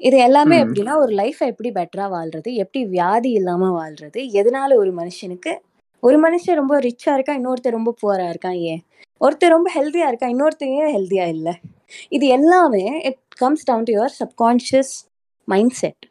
[0.00, 0.56] இது எல்லாமே.
[0.64, 2.54] எப்படின்னா, ஒரு லைஃப எப்படி பெட்டரா வாழ்றது?
[2.54, 4.20] எப்படி வியாதி இல்லாம வாழ்றது?
[4.32, 5.52] எதனால ஒரு மனுஷனுக்கு
[6.02, 8.82] ஒரு மனுஷன் ரொம்ப ரிச்சா இருக்கான், இன்னொருத்தன் ரொம்ப புவரா இருக்கான் ஏன்?
[9.20, 11.48] ஒருத்தன் ரொம்ப ஹெல்த்தியா இருக்கான், இன்னொருத்தன் ஏன் ஹெல்த்தியா இல்ல?
[12.08, 14.92] இது எல்லாமே it comes down to your subconscious
[15.48, 16.04] mind set.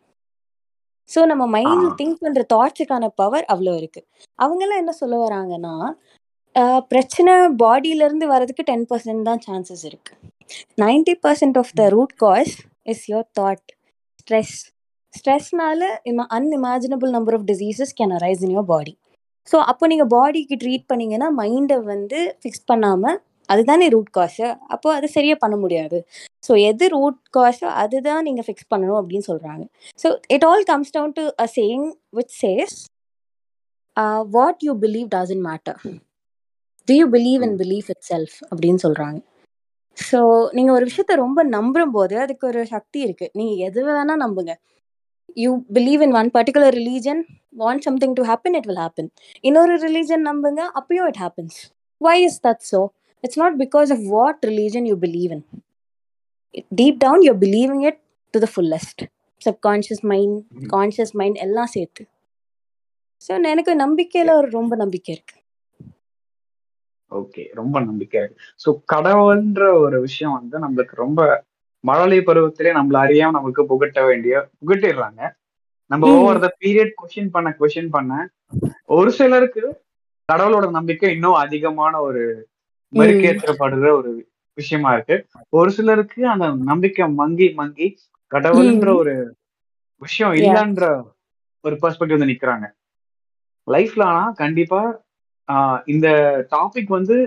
[1.10, 1.52] So நம்ம ஆ.
[1.52, 4.02] மைண்ட்ல திங்க் பண்ற தாட்ஸுக்கான பவர் அவ்வளோ இருக்கு.
[4.40, 5.76] அவங்கலாம் என்ன சொல்ல வராங்கன்னா,
[6.92, 10.18] பிரச்சனை பாடியிலேருந்து வர்றதுக்கு டென் பர்சன்ட் தான் சான்சஸ் இருக்குது
[10.84, 12.54] ninety percent of the root cause
[12.94, 13.68] is your thought.
[14.22, 14.56] Stress.
[15.14, 18.94] ஸ்ட்ரெஸ்னால இம unimaginable number of diseases can arise in your body.
[19.52, 23.18] So அப்போ நீங்கள் பாடிக்கு ட்ரீட் பண்ணீங்கன்னா, மைண்டை வந்து ஃபிக்ஸ் பண்ணாமல்
[23.50, 24.48] அதுதானே ரூட் காஸு.
[24.74, 26.00] அப்போ அது சரியாக பண்ண முடியாது.
[26.48, 29.64] ஸோ எது ரூட் காஸோ அதுதான் நீங்கள் ஃபிக்ஸ் பண்ணணும் அப்படின்னு சொல்கிறாங்க
[30.04, 31.86] so it all comes down to a saying
[32.20, 32.78] which says
[34.38, 35.80] what you believe doesn't matter.
[36.88, 37.58] Do you believe in.
[37.58, 39.20] Belief itself அப்படின்னு சொல்றாங்க.
[39.98, 43.30] ஸோ நீங்க ஒரு விஷயத்த ரொம்ப நம்பும்போது அதுக்கு ஒரு சக்தி இருக்கு.
[43.34, 44.54] நீங்க எது வேணா நம்புங்க.
[45.36, 47.22] You believe in one particular religion,
[47.58, 49.10] want something to happen, it will happen.
[49.42, 51.58] இன்னொரு ரிலீஜன் நம்புங்க, அப்பயும் it happens.
[52.02, 52.88] Why is that so?
[53.24, 55.46] It's not because of what religion you believe in.
[56.82, 58.00] Deep down you believing it
[58.34, 59.04] to the fullest.
[59.46, 60.38] Subconscious mind.
[60.68, 62.06] Conscious mind எல்லாம் சேர்த்து.
[63.22, 65.36] So எனக்கு நம்பிக்கையில ஒரு ரொம்ப நம்பிக்கை இருக்கு.
[67.12, 67.44] ஓகே.
[67.54, 68.36] ரொம்ப நம்பிக்கை இருக்கு.
[68.64, 71.20] ஸோ கடவுள்ன்ற ஒரு விஷயம் வந்து நம்மளுக்கு ரொம்ப
[71.84, 75.22] மழலை பருவத்திலே நம்மள அறியாம நமக்கு புகட்ட வேண்டிய புகட்டிடுறாங்க.
[75.92, 76.08] நம்ம.
[76.14, 78.14] ஓவர் த பீரியட் கொஸ்டின் பண்ண கொஸ்டின் பண்ண
[78.96, 79.64] ஒரு சிலருக்கு
[80.30, 82.24] கடவுளோட நம்பிக்கை இன்னும் அதிகமான ஒரு
[82.94, 82.98] ம்.
[83.00, 84.12] மெருகேற்றப்படுற ஒரு
[84.58, 85.16] விஷயமா இருக்கு.
[85.50, 87.88] ஒரு சிலருக்கு அந்த நம்பிக்கை மங்கி மங்கி
[88.32, 88.88] கடவுள்ன்ற.
[88.96, 89.14] ஒரு
[90.02, 90.34] விஷயம்.
[90.40, 90.86] இல்லன்ற
[91.64, 92.66] ஒரு பெர்ஸ்பெக்டிவ் வந்து நிக்கிறாங்க.
[93.68, 94.82] லைஃப்ல ஆனா கண்டிப்பா
[95.88, 96.08] இந்த
[96.52, 97.18] டாபிக் வந்து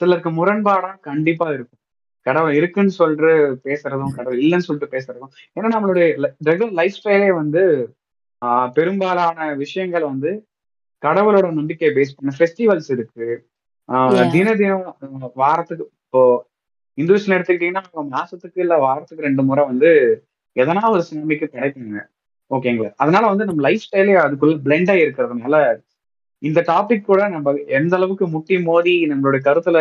[0.00, 1.80] சிலருக்கு முரண்பாடா கண்டிப்பா இருக்கும்.
[2.26, 3.26] கடவுள் இருக்குன்னு சொல்ற
[3.66, 5.32] பேசுறதும், கடவுள் இல்லன்னு சொல்லிட்டு பேசுறதும்.
[5.56, 6.06] ஏன்னா நம்மளுடைய
[6.48, 7.62] ரெகுலர் லைஃப் ஸ்டைலே வந்து
[8.74, 10.30] பெரும்பாலான விஷயங்கள் வந்து
[11.02, 13.26] கடவுளோட நம்பிக்கைய பேஸ் பண்ண ஃபெஸ்டிவல்ஸ் இருக்கு.
[14.34, 14.84] தின தினம்
[15.42, 16.22] வாரத்துக்கு இப்போ
[16.98, 19.90] இந்துஸ்ல எடுத்துக்கிட்டீங்கன்னா, அவங்க மாசத்துக்கு இல்ல வாரத்துக்கு 2 முறை வந்து
[20.56, 21.98] எதனா ஒரு சாமிக்கு படைப்பாங்க.
[22.50, 22.90] ஓகேங்களா?
[23.02, 25.56] அதனால வந்து நம்ம லைஃப் ஸ்டைலே அதுக்குள்ள பிளெண்ட் ஆகி இருக்கிறதுனால,
[26.38, 29.78] இந்த டாபிக் கூட நம்ம எந்த அளவுக்கு முட்டி மோதி நம்மளுடைய கருத்துல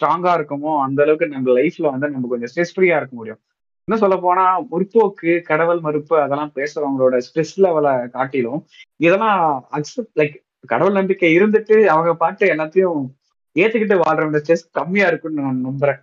[0.00, 3.40] ஸ்ட்ராங்கா இருக்கோமோ, அந்த அளவுக்கு நம்ம லைஃப்ல வந்து நம்ம கொஞ்சம் ஸ்ட்ரெஸ் ஃப்ரீயா இருக்க முடியும்.
[3.84, 10.34] இன்னும் சொல்லப்போனா முற்போக்கு, கடவுள் மறுப்பு அதெல்லாம் பேசுறவங்களோட ஸ்ட்ரெஸ் லெவல காட்டிலும், இதெல்லாம் அக்செப்ட் லைக்
[10.66, 13.12] கடவுள் நம்பிக்கை இருந்துட்டு அவங்க பாட்டு எல்லாத்தையும்
[13.54, 16.00] ஏத்துக்கிட்டு வாழ்றவங்க ஸ்ட்ரெஸ் கம்மியா இருக்குன்னு நான் நம்புறேன்.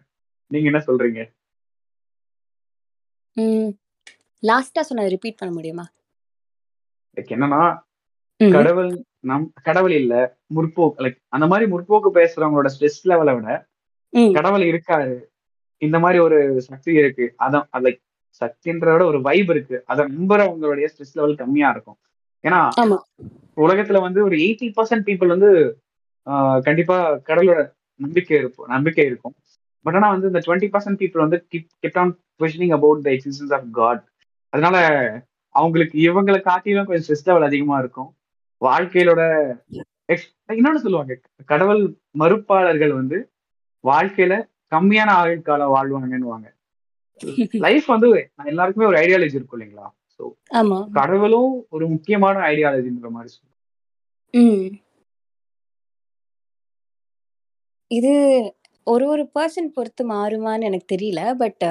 [0.47, 1.31] நீங்க என்ன சொல்றீங்க?
[3.33, 3.69] ம்.
[4.47, 5.87] லாஸ்ட்டா சொன்னத ரிப்பீட் பண்ண முடியுமா?
[7.15, 7.87] லைக் என்னன்னா.
[8.51, 10.13] கடவுள் நம் கடவுள் இல்ல,
[10.55, 13.67] முற்போக்கு லைக் அந்த மாரி முற்போக்கு பேசுறவங்களோட ஸ்ட்ரெஸ் லெவல விட.
[14.33, 15.17] கடவுள் இருக்காரு.
[15.77, 17.35] இந்த மாரி ஒரு சக்தி இருக்கு.
[17.39, 18.01] அதான் லைக்
[18.41, 19.83] சக்தின்றத விட ஒரு வைப் இருக்கு.
[19.85, 21.97] அத நம்புறவங்களுடைய ஸ்ட்ரெஸ் லெவல் கம்மியா இருக்கும்.
[22.43, 22.61] ஏன்னா.
[23.57, 25.49] உலகத்துல வந்து ஒரு 80% பீப்பிள் வந்து
[26.63, 29.35] கண்டிப்பா கடவுளோட நம்பிக்கை இருக்கும் நம்பிக்கை இருக்கும்.
[29.81, 33.67] பட் ஆனா வந்து இந்த 20% பீப்பிள் வந்து keep kept on questioning about the existence of
[33.71, 34.03] God.
[34.49, 34.77] அதனால
[35.49, 38.13] அவங்களுக்கு இவங்கள காட்டிலும் கொஞ்சம் ஸ்ட்ரெஸ் லெவல் அதிகமா இருக்கும்.
[38.61, 39.21] வாழ்க்கையிலோட
[40.53, 41.13] இன்னொன்னு சொல்லுவாங்க.
[41.45, 41.81] கடவுள்
[42.19, 43.17] மறுப்பாளர்கள் வந்து
[43.83, 44.33] வாழ்க்கையில
[44.71, 46.47] கம்மியான ஆயுட்காலம் வாழ்வாங்கன்னுவாங்க.
[47.65, 48.07] லைஃப் வந்து
[48.45, 49.87] எல்லாருக்குமே ஒரு ஐடியாலஜி இருக்கும் இல்லைங்களா?
[50.19, 50.23] ஸோ
[50.59, 50.77] ஆமா.
[50.91, 53.55] கடவுளும் ஒரு முக்கியமான ஐடியாலஜின்ற மாரி சொல்லுவேன்.
[54.33, 54.67] ம்.
[57.91, 58.13] இது
[58.87, 61.21] ஒரு ஒரு பெர்சன் பொறுத்து மாறுமான்னு எனக்கு தெரியல.
[61.35, 61.65] பட்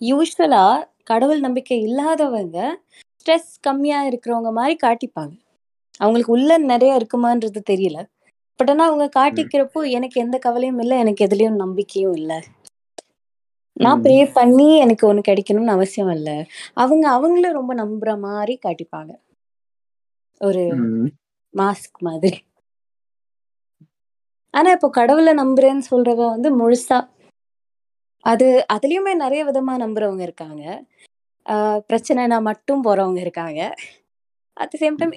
[0.00, 0.64] யூசுவலா
[1.04, 2.58] கடவுள் நம்பிக்கை இல்லாதவங்க
[3.20, 5.34] ஸ்ட்ரெஸ் கம்மியா இருக்கிறவங்க மாரி காட்டிப்பாங்க.
[6.00, 7.98] அவங்களுக்கு உள்ள நெறைய இருக்குமான்றது தெரியல.
[8.60, 9.06] பட் ஆனா அவங்க.
[9.16, 10.94] காட்டிக்கிறப்போ எனக்கு எந்த கவலையும் இல்ல.
[11.04, 12.32] எனக்கு எதுலயும் நம்பிக்கையும் இல்ல.
[13.76, 14.00] நான்.
[14.02, 16.28] ப்ரே பண்ணி எனக்கு ஒண்ணு கிடைக்கணும்னு அவசியம் இல்ல.
[16.76, 19.12] அவங்க அவங்கள ரொம்ப நம்புற மாரி காட்டிப்பாங்க.
[20.40, 20.64] ஒரு.
[21.54, 22.38] மாஸ்க் மாதிரி.
[24.54, 26.98] ஆனா இப்போ கடவுள நம்புறேன்னு சொல்றவ வந்து முழுசா
[28.24, 30.62] அது அதுலயுமே நெறைய விதமா நம்புறவங்க இருக்காங்க.
[31.46, 31.54] ஆ
[31.88, 33.60] பிரச்சனைனா மட்டும் போறவங்க இருக்காங்க.
[34.58, 35.12] அட் தி சேம் டைம்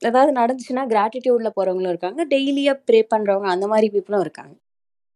[0.00, 2.22] ஏதாவது நடந்துச்சுன்னா கிராட்டிட்யூட்ல போறவங்களும் இருக்காங்க.
[2.32, 4.54] டெய்லியா ப்ரே பண்றவங்க அந்த மாரி பீப்பிளும் இருக்காங்க.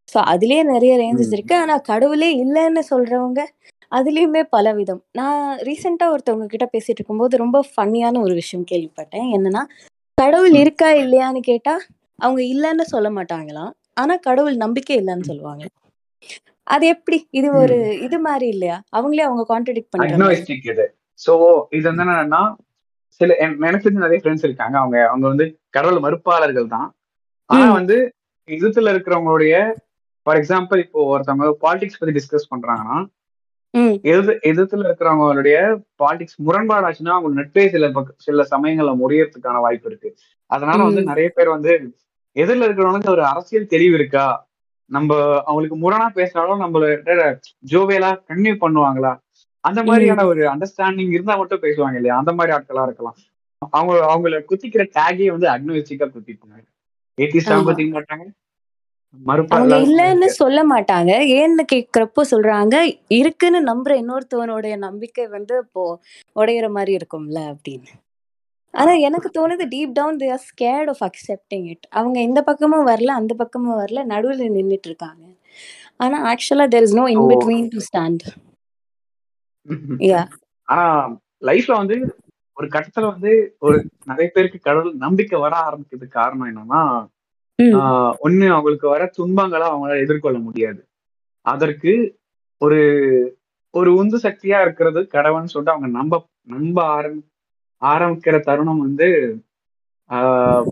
[0.09, 1.33] ஸோ அதிலேயே நெறைய ரேஞ்சஸ்.
[1.33, 1.55] இருக்கு.
[1.55, 3.41] ஆனா கடவுளே இல்லன்னு சொல்றவங்க
[3.93, 5.03] அதுலயுமே பலவிதம்.
[5.13, 9.27] நான் ரீசென்ட்டா ஒருத்தவங்க கிட்ட பேசிட்டு இருக்கும்போது ரொம்ப ஃபன்னியான ஒரு விஷயம் கேள்விப்பட்டேன்.
[9.37, 9.63] என்னன்னா,
[10.19, 10.55] கடவுள்.
[10.55, 11.75] இருக்கா இல்லையான்னு கேட்டா,
[12.19, 13.73] அவங்க இல்லன்னு சொல்ல மாட்டாங்களாம்.
[13.95, 15.65] ஆனா கடவுள் நம்பிக்கை இல்லன்னு சொல்லுவாங்க.
[16.67, 17.19] அது எப்படி?
[17.31, 17.77] இது ஒரு.
[18.01, 18.77] இது மாரி இல்லையா?
[18.93, 20.13] அவங்களே அவங்க கான்ட்ராடிக்ட் மாரி.
[20.13, 20.87] அக்னாஸ்டிக் இது.
[21.19, 21.33] ஸோ
[21.71, 22.41] இது வந்து என்னன்னா,
[23.21, 24.77] சில என் எனக்கு தெரிஞ்ச நெறைய ஃப்ரெண்ட்ஸ் இருக்காங்க.
[24.79, 26.89] அவங்க அவங்க வந்து கடவுள் மறுப்பாளர்கள் தான்.
[27.51, 27.67] ஆனா.
[27.73, 27.97] வந்து
[28.49, 29.55] எதிர்த்துல இருக்கிறவங்களுடைய
[30.27, 32.99] ஃபார் எக்ஸாம்பிள் இப்போ ஒருத்தவங்க பாலிடிக்ஸ் பத்தி டிஸ்கஸ் பண்றாங்கன்னா
[34.11, 35.57] எது எதிர்த்துல இருக்கிறவங்களுடைய
[35.97, 37.87] பாலிடிக்ஸ் முரண்பாடாச்சுன்னா அவங்க நட்பே சில
[38.19, 40.11] சில சமயங்கள்ல முறியறதுக்கான வாய்ப்பு இருக்கு
[40.51, 41.03] அதனால வந்து.
[41.05, 41.73] நிறைய பேர் வந்து
[42.37, 44.27] எதிரில் இருக்கிறவங்களுக்கு ஒரு அரசியல் தெளிவு இருக்கா
[44.91, 45.13] நம்ம
[45.45, 46.89] அவங்களுக்கு முரணா பேசினாலும் நம்மள
[47.71, 49.13] ஜோவேலா கன்வியூ பண்ணுவாங்களா
[49.67, 52.17] அந்த மாதிரியான ஒரு அண்டர்ஸ்டாண்டிங் இருந்தா மட்டும் பேசுவாங்க இல்லையா?
[52.17, 53.19] அந்த மாதிரி ஆட்களா இருக்கலாம்.
[53.73, 56.65] அவங்க அவங்கள குத்திக்கிற டேகே வந்து அக்னோசிக்கா குத்திப்பாங்க.
[57.19, 57.67] ஏத்திஸ்டா ஆமா.
[57.69, 58.25] பத்திக்க மாட்டாங்க
[59.55, 61.11] அவங்க இல்லைன்னு சொல்ல மாட்டாங்க.
[61.37, 62.75] ஏன்னு கேக்குறப்போ சொல்றாங்க
[63.19, 65.85] இருக்குன்னு நம்புற இன்னொருத்தவனுடைய நம்பிக்கை வந்து இப்போ
[66.37, 67.93] உடையிற மாதிரி இருக்கும்ல அப்படின்னு.
[68.75, 73.13] ஆனா எனக்கு தோணுது deep down they are scared of accepting it அவங்க இந்த பக்கமும் வரல
[73.21, 75.25] அந்த பக்கமும் வரல நடுவுல நின்னுட்டு இருக்காங்க.
[76.01, 77.25] ஆனா ஆக்சுவலா there is no in.
[77.31, 78.25] Between to stand
[80.69, 80.85] ஆனா
[81.41, 81.97] லைஃப்ல வந்து
[82.57, 86.83] ஒரு கட்டத்துல வந்து ஒரு நிறைய பேருக்கு கடவுள் நம்பிக்கை வர ஆரம்பிக்கிறதுக்கு காரணம் என்னன்னா
[88.23, 90.81] ஒண்ணு அவங்களுக்கு வர துன்பங்களை அவங்களால எதிர்கொள்ள முடியாது.
[91.47, 91.93] அதற்கு
[92.61, 92.81] ஒரு
[93.75, 96.15] ஒரு உந்து சக்தியா இருக்கிறது கடவுள்னு சொல்லிட்டு அவங்க நம்ப
[96.49, 97.21] நம்ப ஆரம்
[97.83, 99.09] ஆரம்பிக்கிற தருணம் வந்து
[100.11, 100.65] ஆஹ்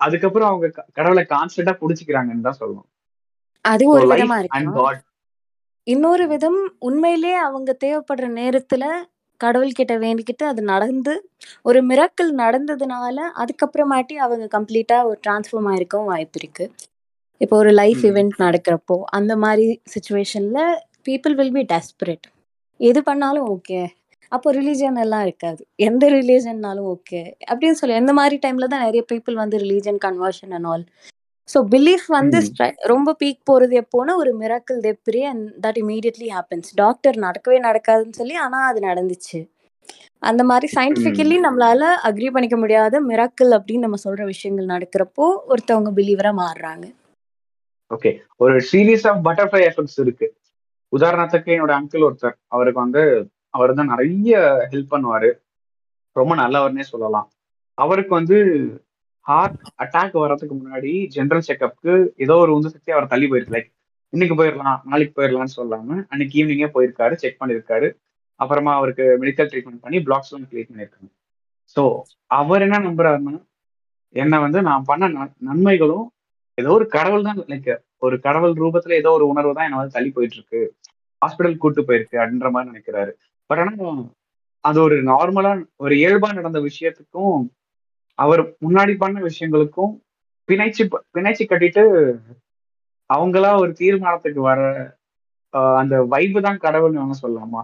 [0.00, 2.88] அதுக்கப்புறம் அவங்க கடவுளை கான்ஸ்டன்டா புடிச்சுக்கிறாங்கன்னு தான் சொல்லணும்.
[3.64, 4.36] அது ஒரு விதமா
[4.78, 4.96] God.
[5.86, 8.84] இன்னொரு விதம் உண்மையிலேயே அவங்க தேவைப்படுற நேரத்துல
[9.40, 11.14] கடவுள்கிட்ட வேண்டிக்கிட்டு அது நடந்து
[11.62, 16.64] ஒரு மிராக்கிள் நடந்ததுனால அதுக்கப்புறமாட்டி அவங்க கம்ப்ளீட்டா ஒரு டிரான்ஸ்ஃபார்ம் ஆயிருக்கவும் வாய்ப்பு இருக்கு.
[17.40, 18.02] இப்போ ஒரு லைஃப்.
[18.10, 20.60] இவெண்ட் நடக்கிறப்போ அந்த மாதிரி சுச்சுவேஷன்ல
[21.08, 22.26] பீப்புள் வில் பி டெஸ்பரேட்
[22.80, 23.80] எது பண்ணாலும் ஓகே
[24.32, 25.60] அப்போ ரிலீஜன் எல்லாம் இருக்காது.
[25.88, 27.20] எந்த ரிலீஜன்னாலும் ஓகே
[27.50, 30.84] அப்படின்னு சொல்லி எந்த மாதிரி டைம்ல தான் நிறைய பீப்புள் வந்து religion conversion and all
[31.48, 32.38] so belief வந்து
[32.92, 38.36] ரொம்ப பீக் போறது எப்போனா ஒரு miracle தெப்ரி and that immediately happens doctor நடக்கவே நடக்காதுன்னு சொல்லி
[38.44, 39.40] ஆனா அது நடந்துச்சு.
[40.22, 46.32] அந்த மாதிரி சயின்டிஃபிக்கலி நம்மளால அக்ரி பண்ணிக்க முடியாத மிராக்கிள் அப்படின்னு நம்ம சொல்ற விஷயங்கள் நடக்கிறப்போ ஒருத்தவங்க பிலீவரா
[46.42, 46.84] மாறுறாங்க.
[47.90, 50.26] ஓகே ஒரு சீரீஸ் ஆஃப் பட்டர்ஃப்ளை எஃபெக்ட்ஸ் இருக்கு.
[50.92, 53.02] உதாரணத்துக்கு என்னோட அங்கிள் ஒருத்தர் அவருக்கு வந்து
[53.54, 54.32] அவர் தான் நிறைய
[54.72, 55.30] ஹெல்ப் பண்ணுவாரு.
[56.16, 57.28] ரொம்ப நல்லவர்னே சொல்லலாம்.
[57.78, 58.36] அவருக்கு வந்து
[59.26, 61.92] ஹார்ட் அட்டாக் வர்றதுக்கு முன்னாடி ஜென்ரல் செக்அப்க்கு
[62.24, 63.70] ஏதோ ஒரு உந்து சக்தி அவர் தள்ளி போயிருக்கு லைக்
[64.12, 67.88] இன்னைக்கு போயிடலாம் நாளைக்கு போயிடலாம்னு சொல்லாம அன்னைக்கு ஈவினிங்கே போயிருக்காரு செக் பண்ணியிருக்காரு.
[68.40, 71.10] அப்புறமா அவருக்கு மெடிக்கல் ட்ரீட்மெண்ட் பண்ணி பிளாக்ஸ் எல்லாம் கிளியர் பண்ணியிருக்காங்க.
[71.76, 71.82] ஸோ
[72.38, 73.34] அவர் என்ன நம்புறாருன்னா
[74.14, 75.08] என்ன வந்து நான் பண்ண
[75.48, 76.06] நன்மைகளும்
[76.58, 77.70] ஏதோ ஒரு கடவுள் தான் லைக்
[78.06, 80.62] ஒரு கடவுள் ரூபத்துல ஏதோ ஒரு உணர்வு தான் என்ன வந்து தள்ளி போயிட்டு இருக்கு
[81.22, 83.12] ஹாஸ்பிட்டல் கூட்டு போயிருக்கு அப்படின்ற மாதிரி நினைக்கிறாரு.
[83.50, 83.72] பட் ஆனா
[84.64, 85.52] அது ஒரு நார்மலா
[85.84, 87.40] ஒரு இயல்பா நடந்த விஷயத்துக்கும்
[88.18, 89.92] அவர் முன்னாடி பண்ண விஷயங்களுக்கும்
[90.48, 91.84] பிணைச்சு ப- பிணைச்சு கட்டிட்டு
[93.10, 94.60] அவங்களா ஒரு தீர்மானத்துக்கு வர
[95.78, 97.62] அந்த வைப்பு தான் கடவுள்னு வேணா சொல்லலாமா?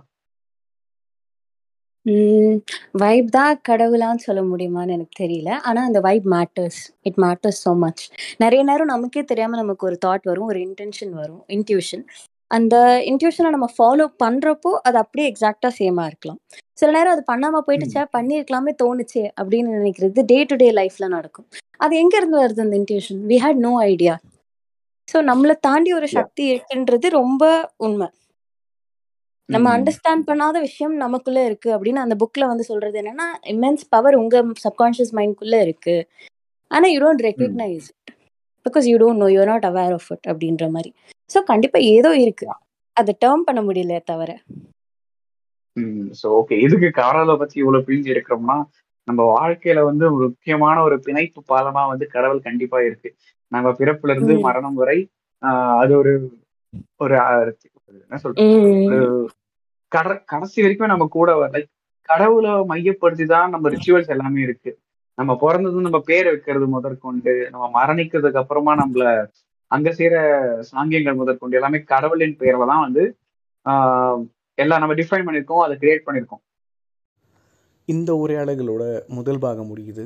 [2.94, 5.50] வைப் தான் கடவுளான்னு சொல்ல முடியுமான்னு எனக்கு தெரியல.
[5.68, 8.02] ஆனா அந்த vibe matters it matters so much
[8.38, 12.04] நிறைய நேரம் நமக்கே தெரியாம நமக்கு ஒரு தாட் வரும் ஒரு இன்டென்ஷன் வரும் இன்ட்யூஷன்
[12.50, 12.76] அந்த
[13.10, 16.40] இன்ட்யூஷனை நம்ம ஃபாலோ பண்றப்போ அது அப்படியே எக்ஸாக்டா சேமா இருக்கலாம்
[16.80, 17.86] சில நேரம் அது பண்ணாம போயிட்டு.
[17.94, 21.46] சே பண்ணியிருக்கலாமே தோணுச்சே அப்படின்னு நினைக்கிறது டே டு டே லைஃப்ல நடக்கும்
[21.80, 24.14] அது எங்க இருந்து வருது அந்த intuition we had no idea
[25.08, 26.08] so நம்மளை தாண்டி ஒரு.
[26.16, 27.44] சக்தி இருக்குன்றது ரொம்ப
[27.86, 28.08] உண்மை
[29.48, 29.68] நம்ம.
[29.76, 34.36] அண்டர்ஸ்டாண்ட் பண்ணாத விஷயம் நமக்குள்ள இருக்கு அப்படின்னு அந்த புக்ல வந்து சொல்றது என்னன்னா இமென்ஸ் பவர் உங்க
[34.66, 35.96] சப்கான்ஷியஸ் மைண்ட்குள்ள இருக்கு
[36.70, 37.24] ஆனா you don't.
[37.28, 38.12] Recognize it
[38.66, 40.92] because you don't know you're not aware of it அப்படின்ற மாதிரி
[41.30, 42.46] ஸோ கண்டிப்பா ஏதோ இருக்கு.
[42.96, 44.30] அதை டேர்ம் பண்ண முடியல தவிர.
[46.20, 48.56] ஸோ ஓகே இதுக்கு கடவுளை பத்தி இவ்வளவு பிரிஞ்சு இருக்கிறோம்னா
[49.08, 53.08] நம்ம வாழ்க்கையில வந்து ஒரு முக்கியமான ஒரு பிணைப்பு பாலமா வந்து கடவுள் கண்டிப்பா இருக்கு.
[53.52, 54.34] நம்ம பிறப்புல இருந்து.
[54.46, 54.98] மரணம் வரை
[55.80, 56.12] அது ஒரு
[57.00, 57.14] ஒரு
[58.00, 58.46] என்ன சொல்றது?
[60.28, 61.70] கடைசி வரைக்கும் நம்ம கூட லைக்
[62.08, 64.70] கடவுளை மையப்படுத்தி தான் நம்ம ரிச்சுவல்ஸ் எல்லாமே இருக்கு.
[65.18, 69.04] நம்ம பிறந்தது நம்ம பேர் வைக்கிறது முதற்கொண்டு நம்ம மரணிக்கிறதுக்கு அப்புறமா நம்மள
[69.70, 70.16] அங்க செய்யற
[70.70, 73.02] சாங்கியங்கள் முதற்கொண்டு எல்லாமே கடவுளின் பெயர்ல தான் வந்து
[74.58, 76.42] எல்லாம் நம்ம டிஃபைன் பண்ணியிருக்கோம் அதை கிரியேட் பண்ணியிருக்கோம்
[77.88, 78.84] இந்த உரையாடல்களோட
[79.18, 80.04] முதல் பாகம் முடியுது.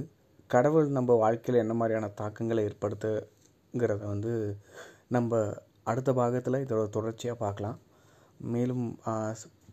[0.51, 4.33] கடவுள் நம்ம வாழ்க்கையில் என்ன மாதிரியான தாக்கங்களை ஏற்படுத்துங்கிறத வந்து
[5.17, 5.41] நம்ம
[5.91, 7.79] அடுத்த பாகத்தில் இதோட தொடர்ச்சியாக பார்க்கலாம்.
[8.53, 8.87] மேலும்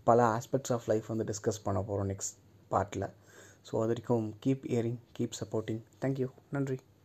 [0.09, 2.37] பல ஆஸ்பெக்ட்ஸ் ஆஃப் லைஃப் வந்து டிஸ்கஸ் பண்ண போகிறோம் நெக்ஸ்ட்
[2.71, 3.07] பார்ட்டில்
[3.67, 6.77] ஸோ அது வரைக்கும் keep hearing keep supporting thank you நன்றி.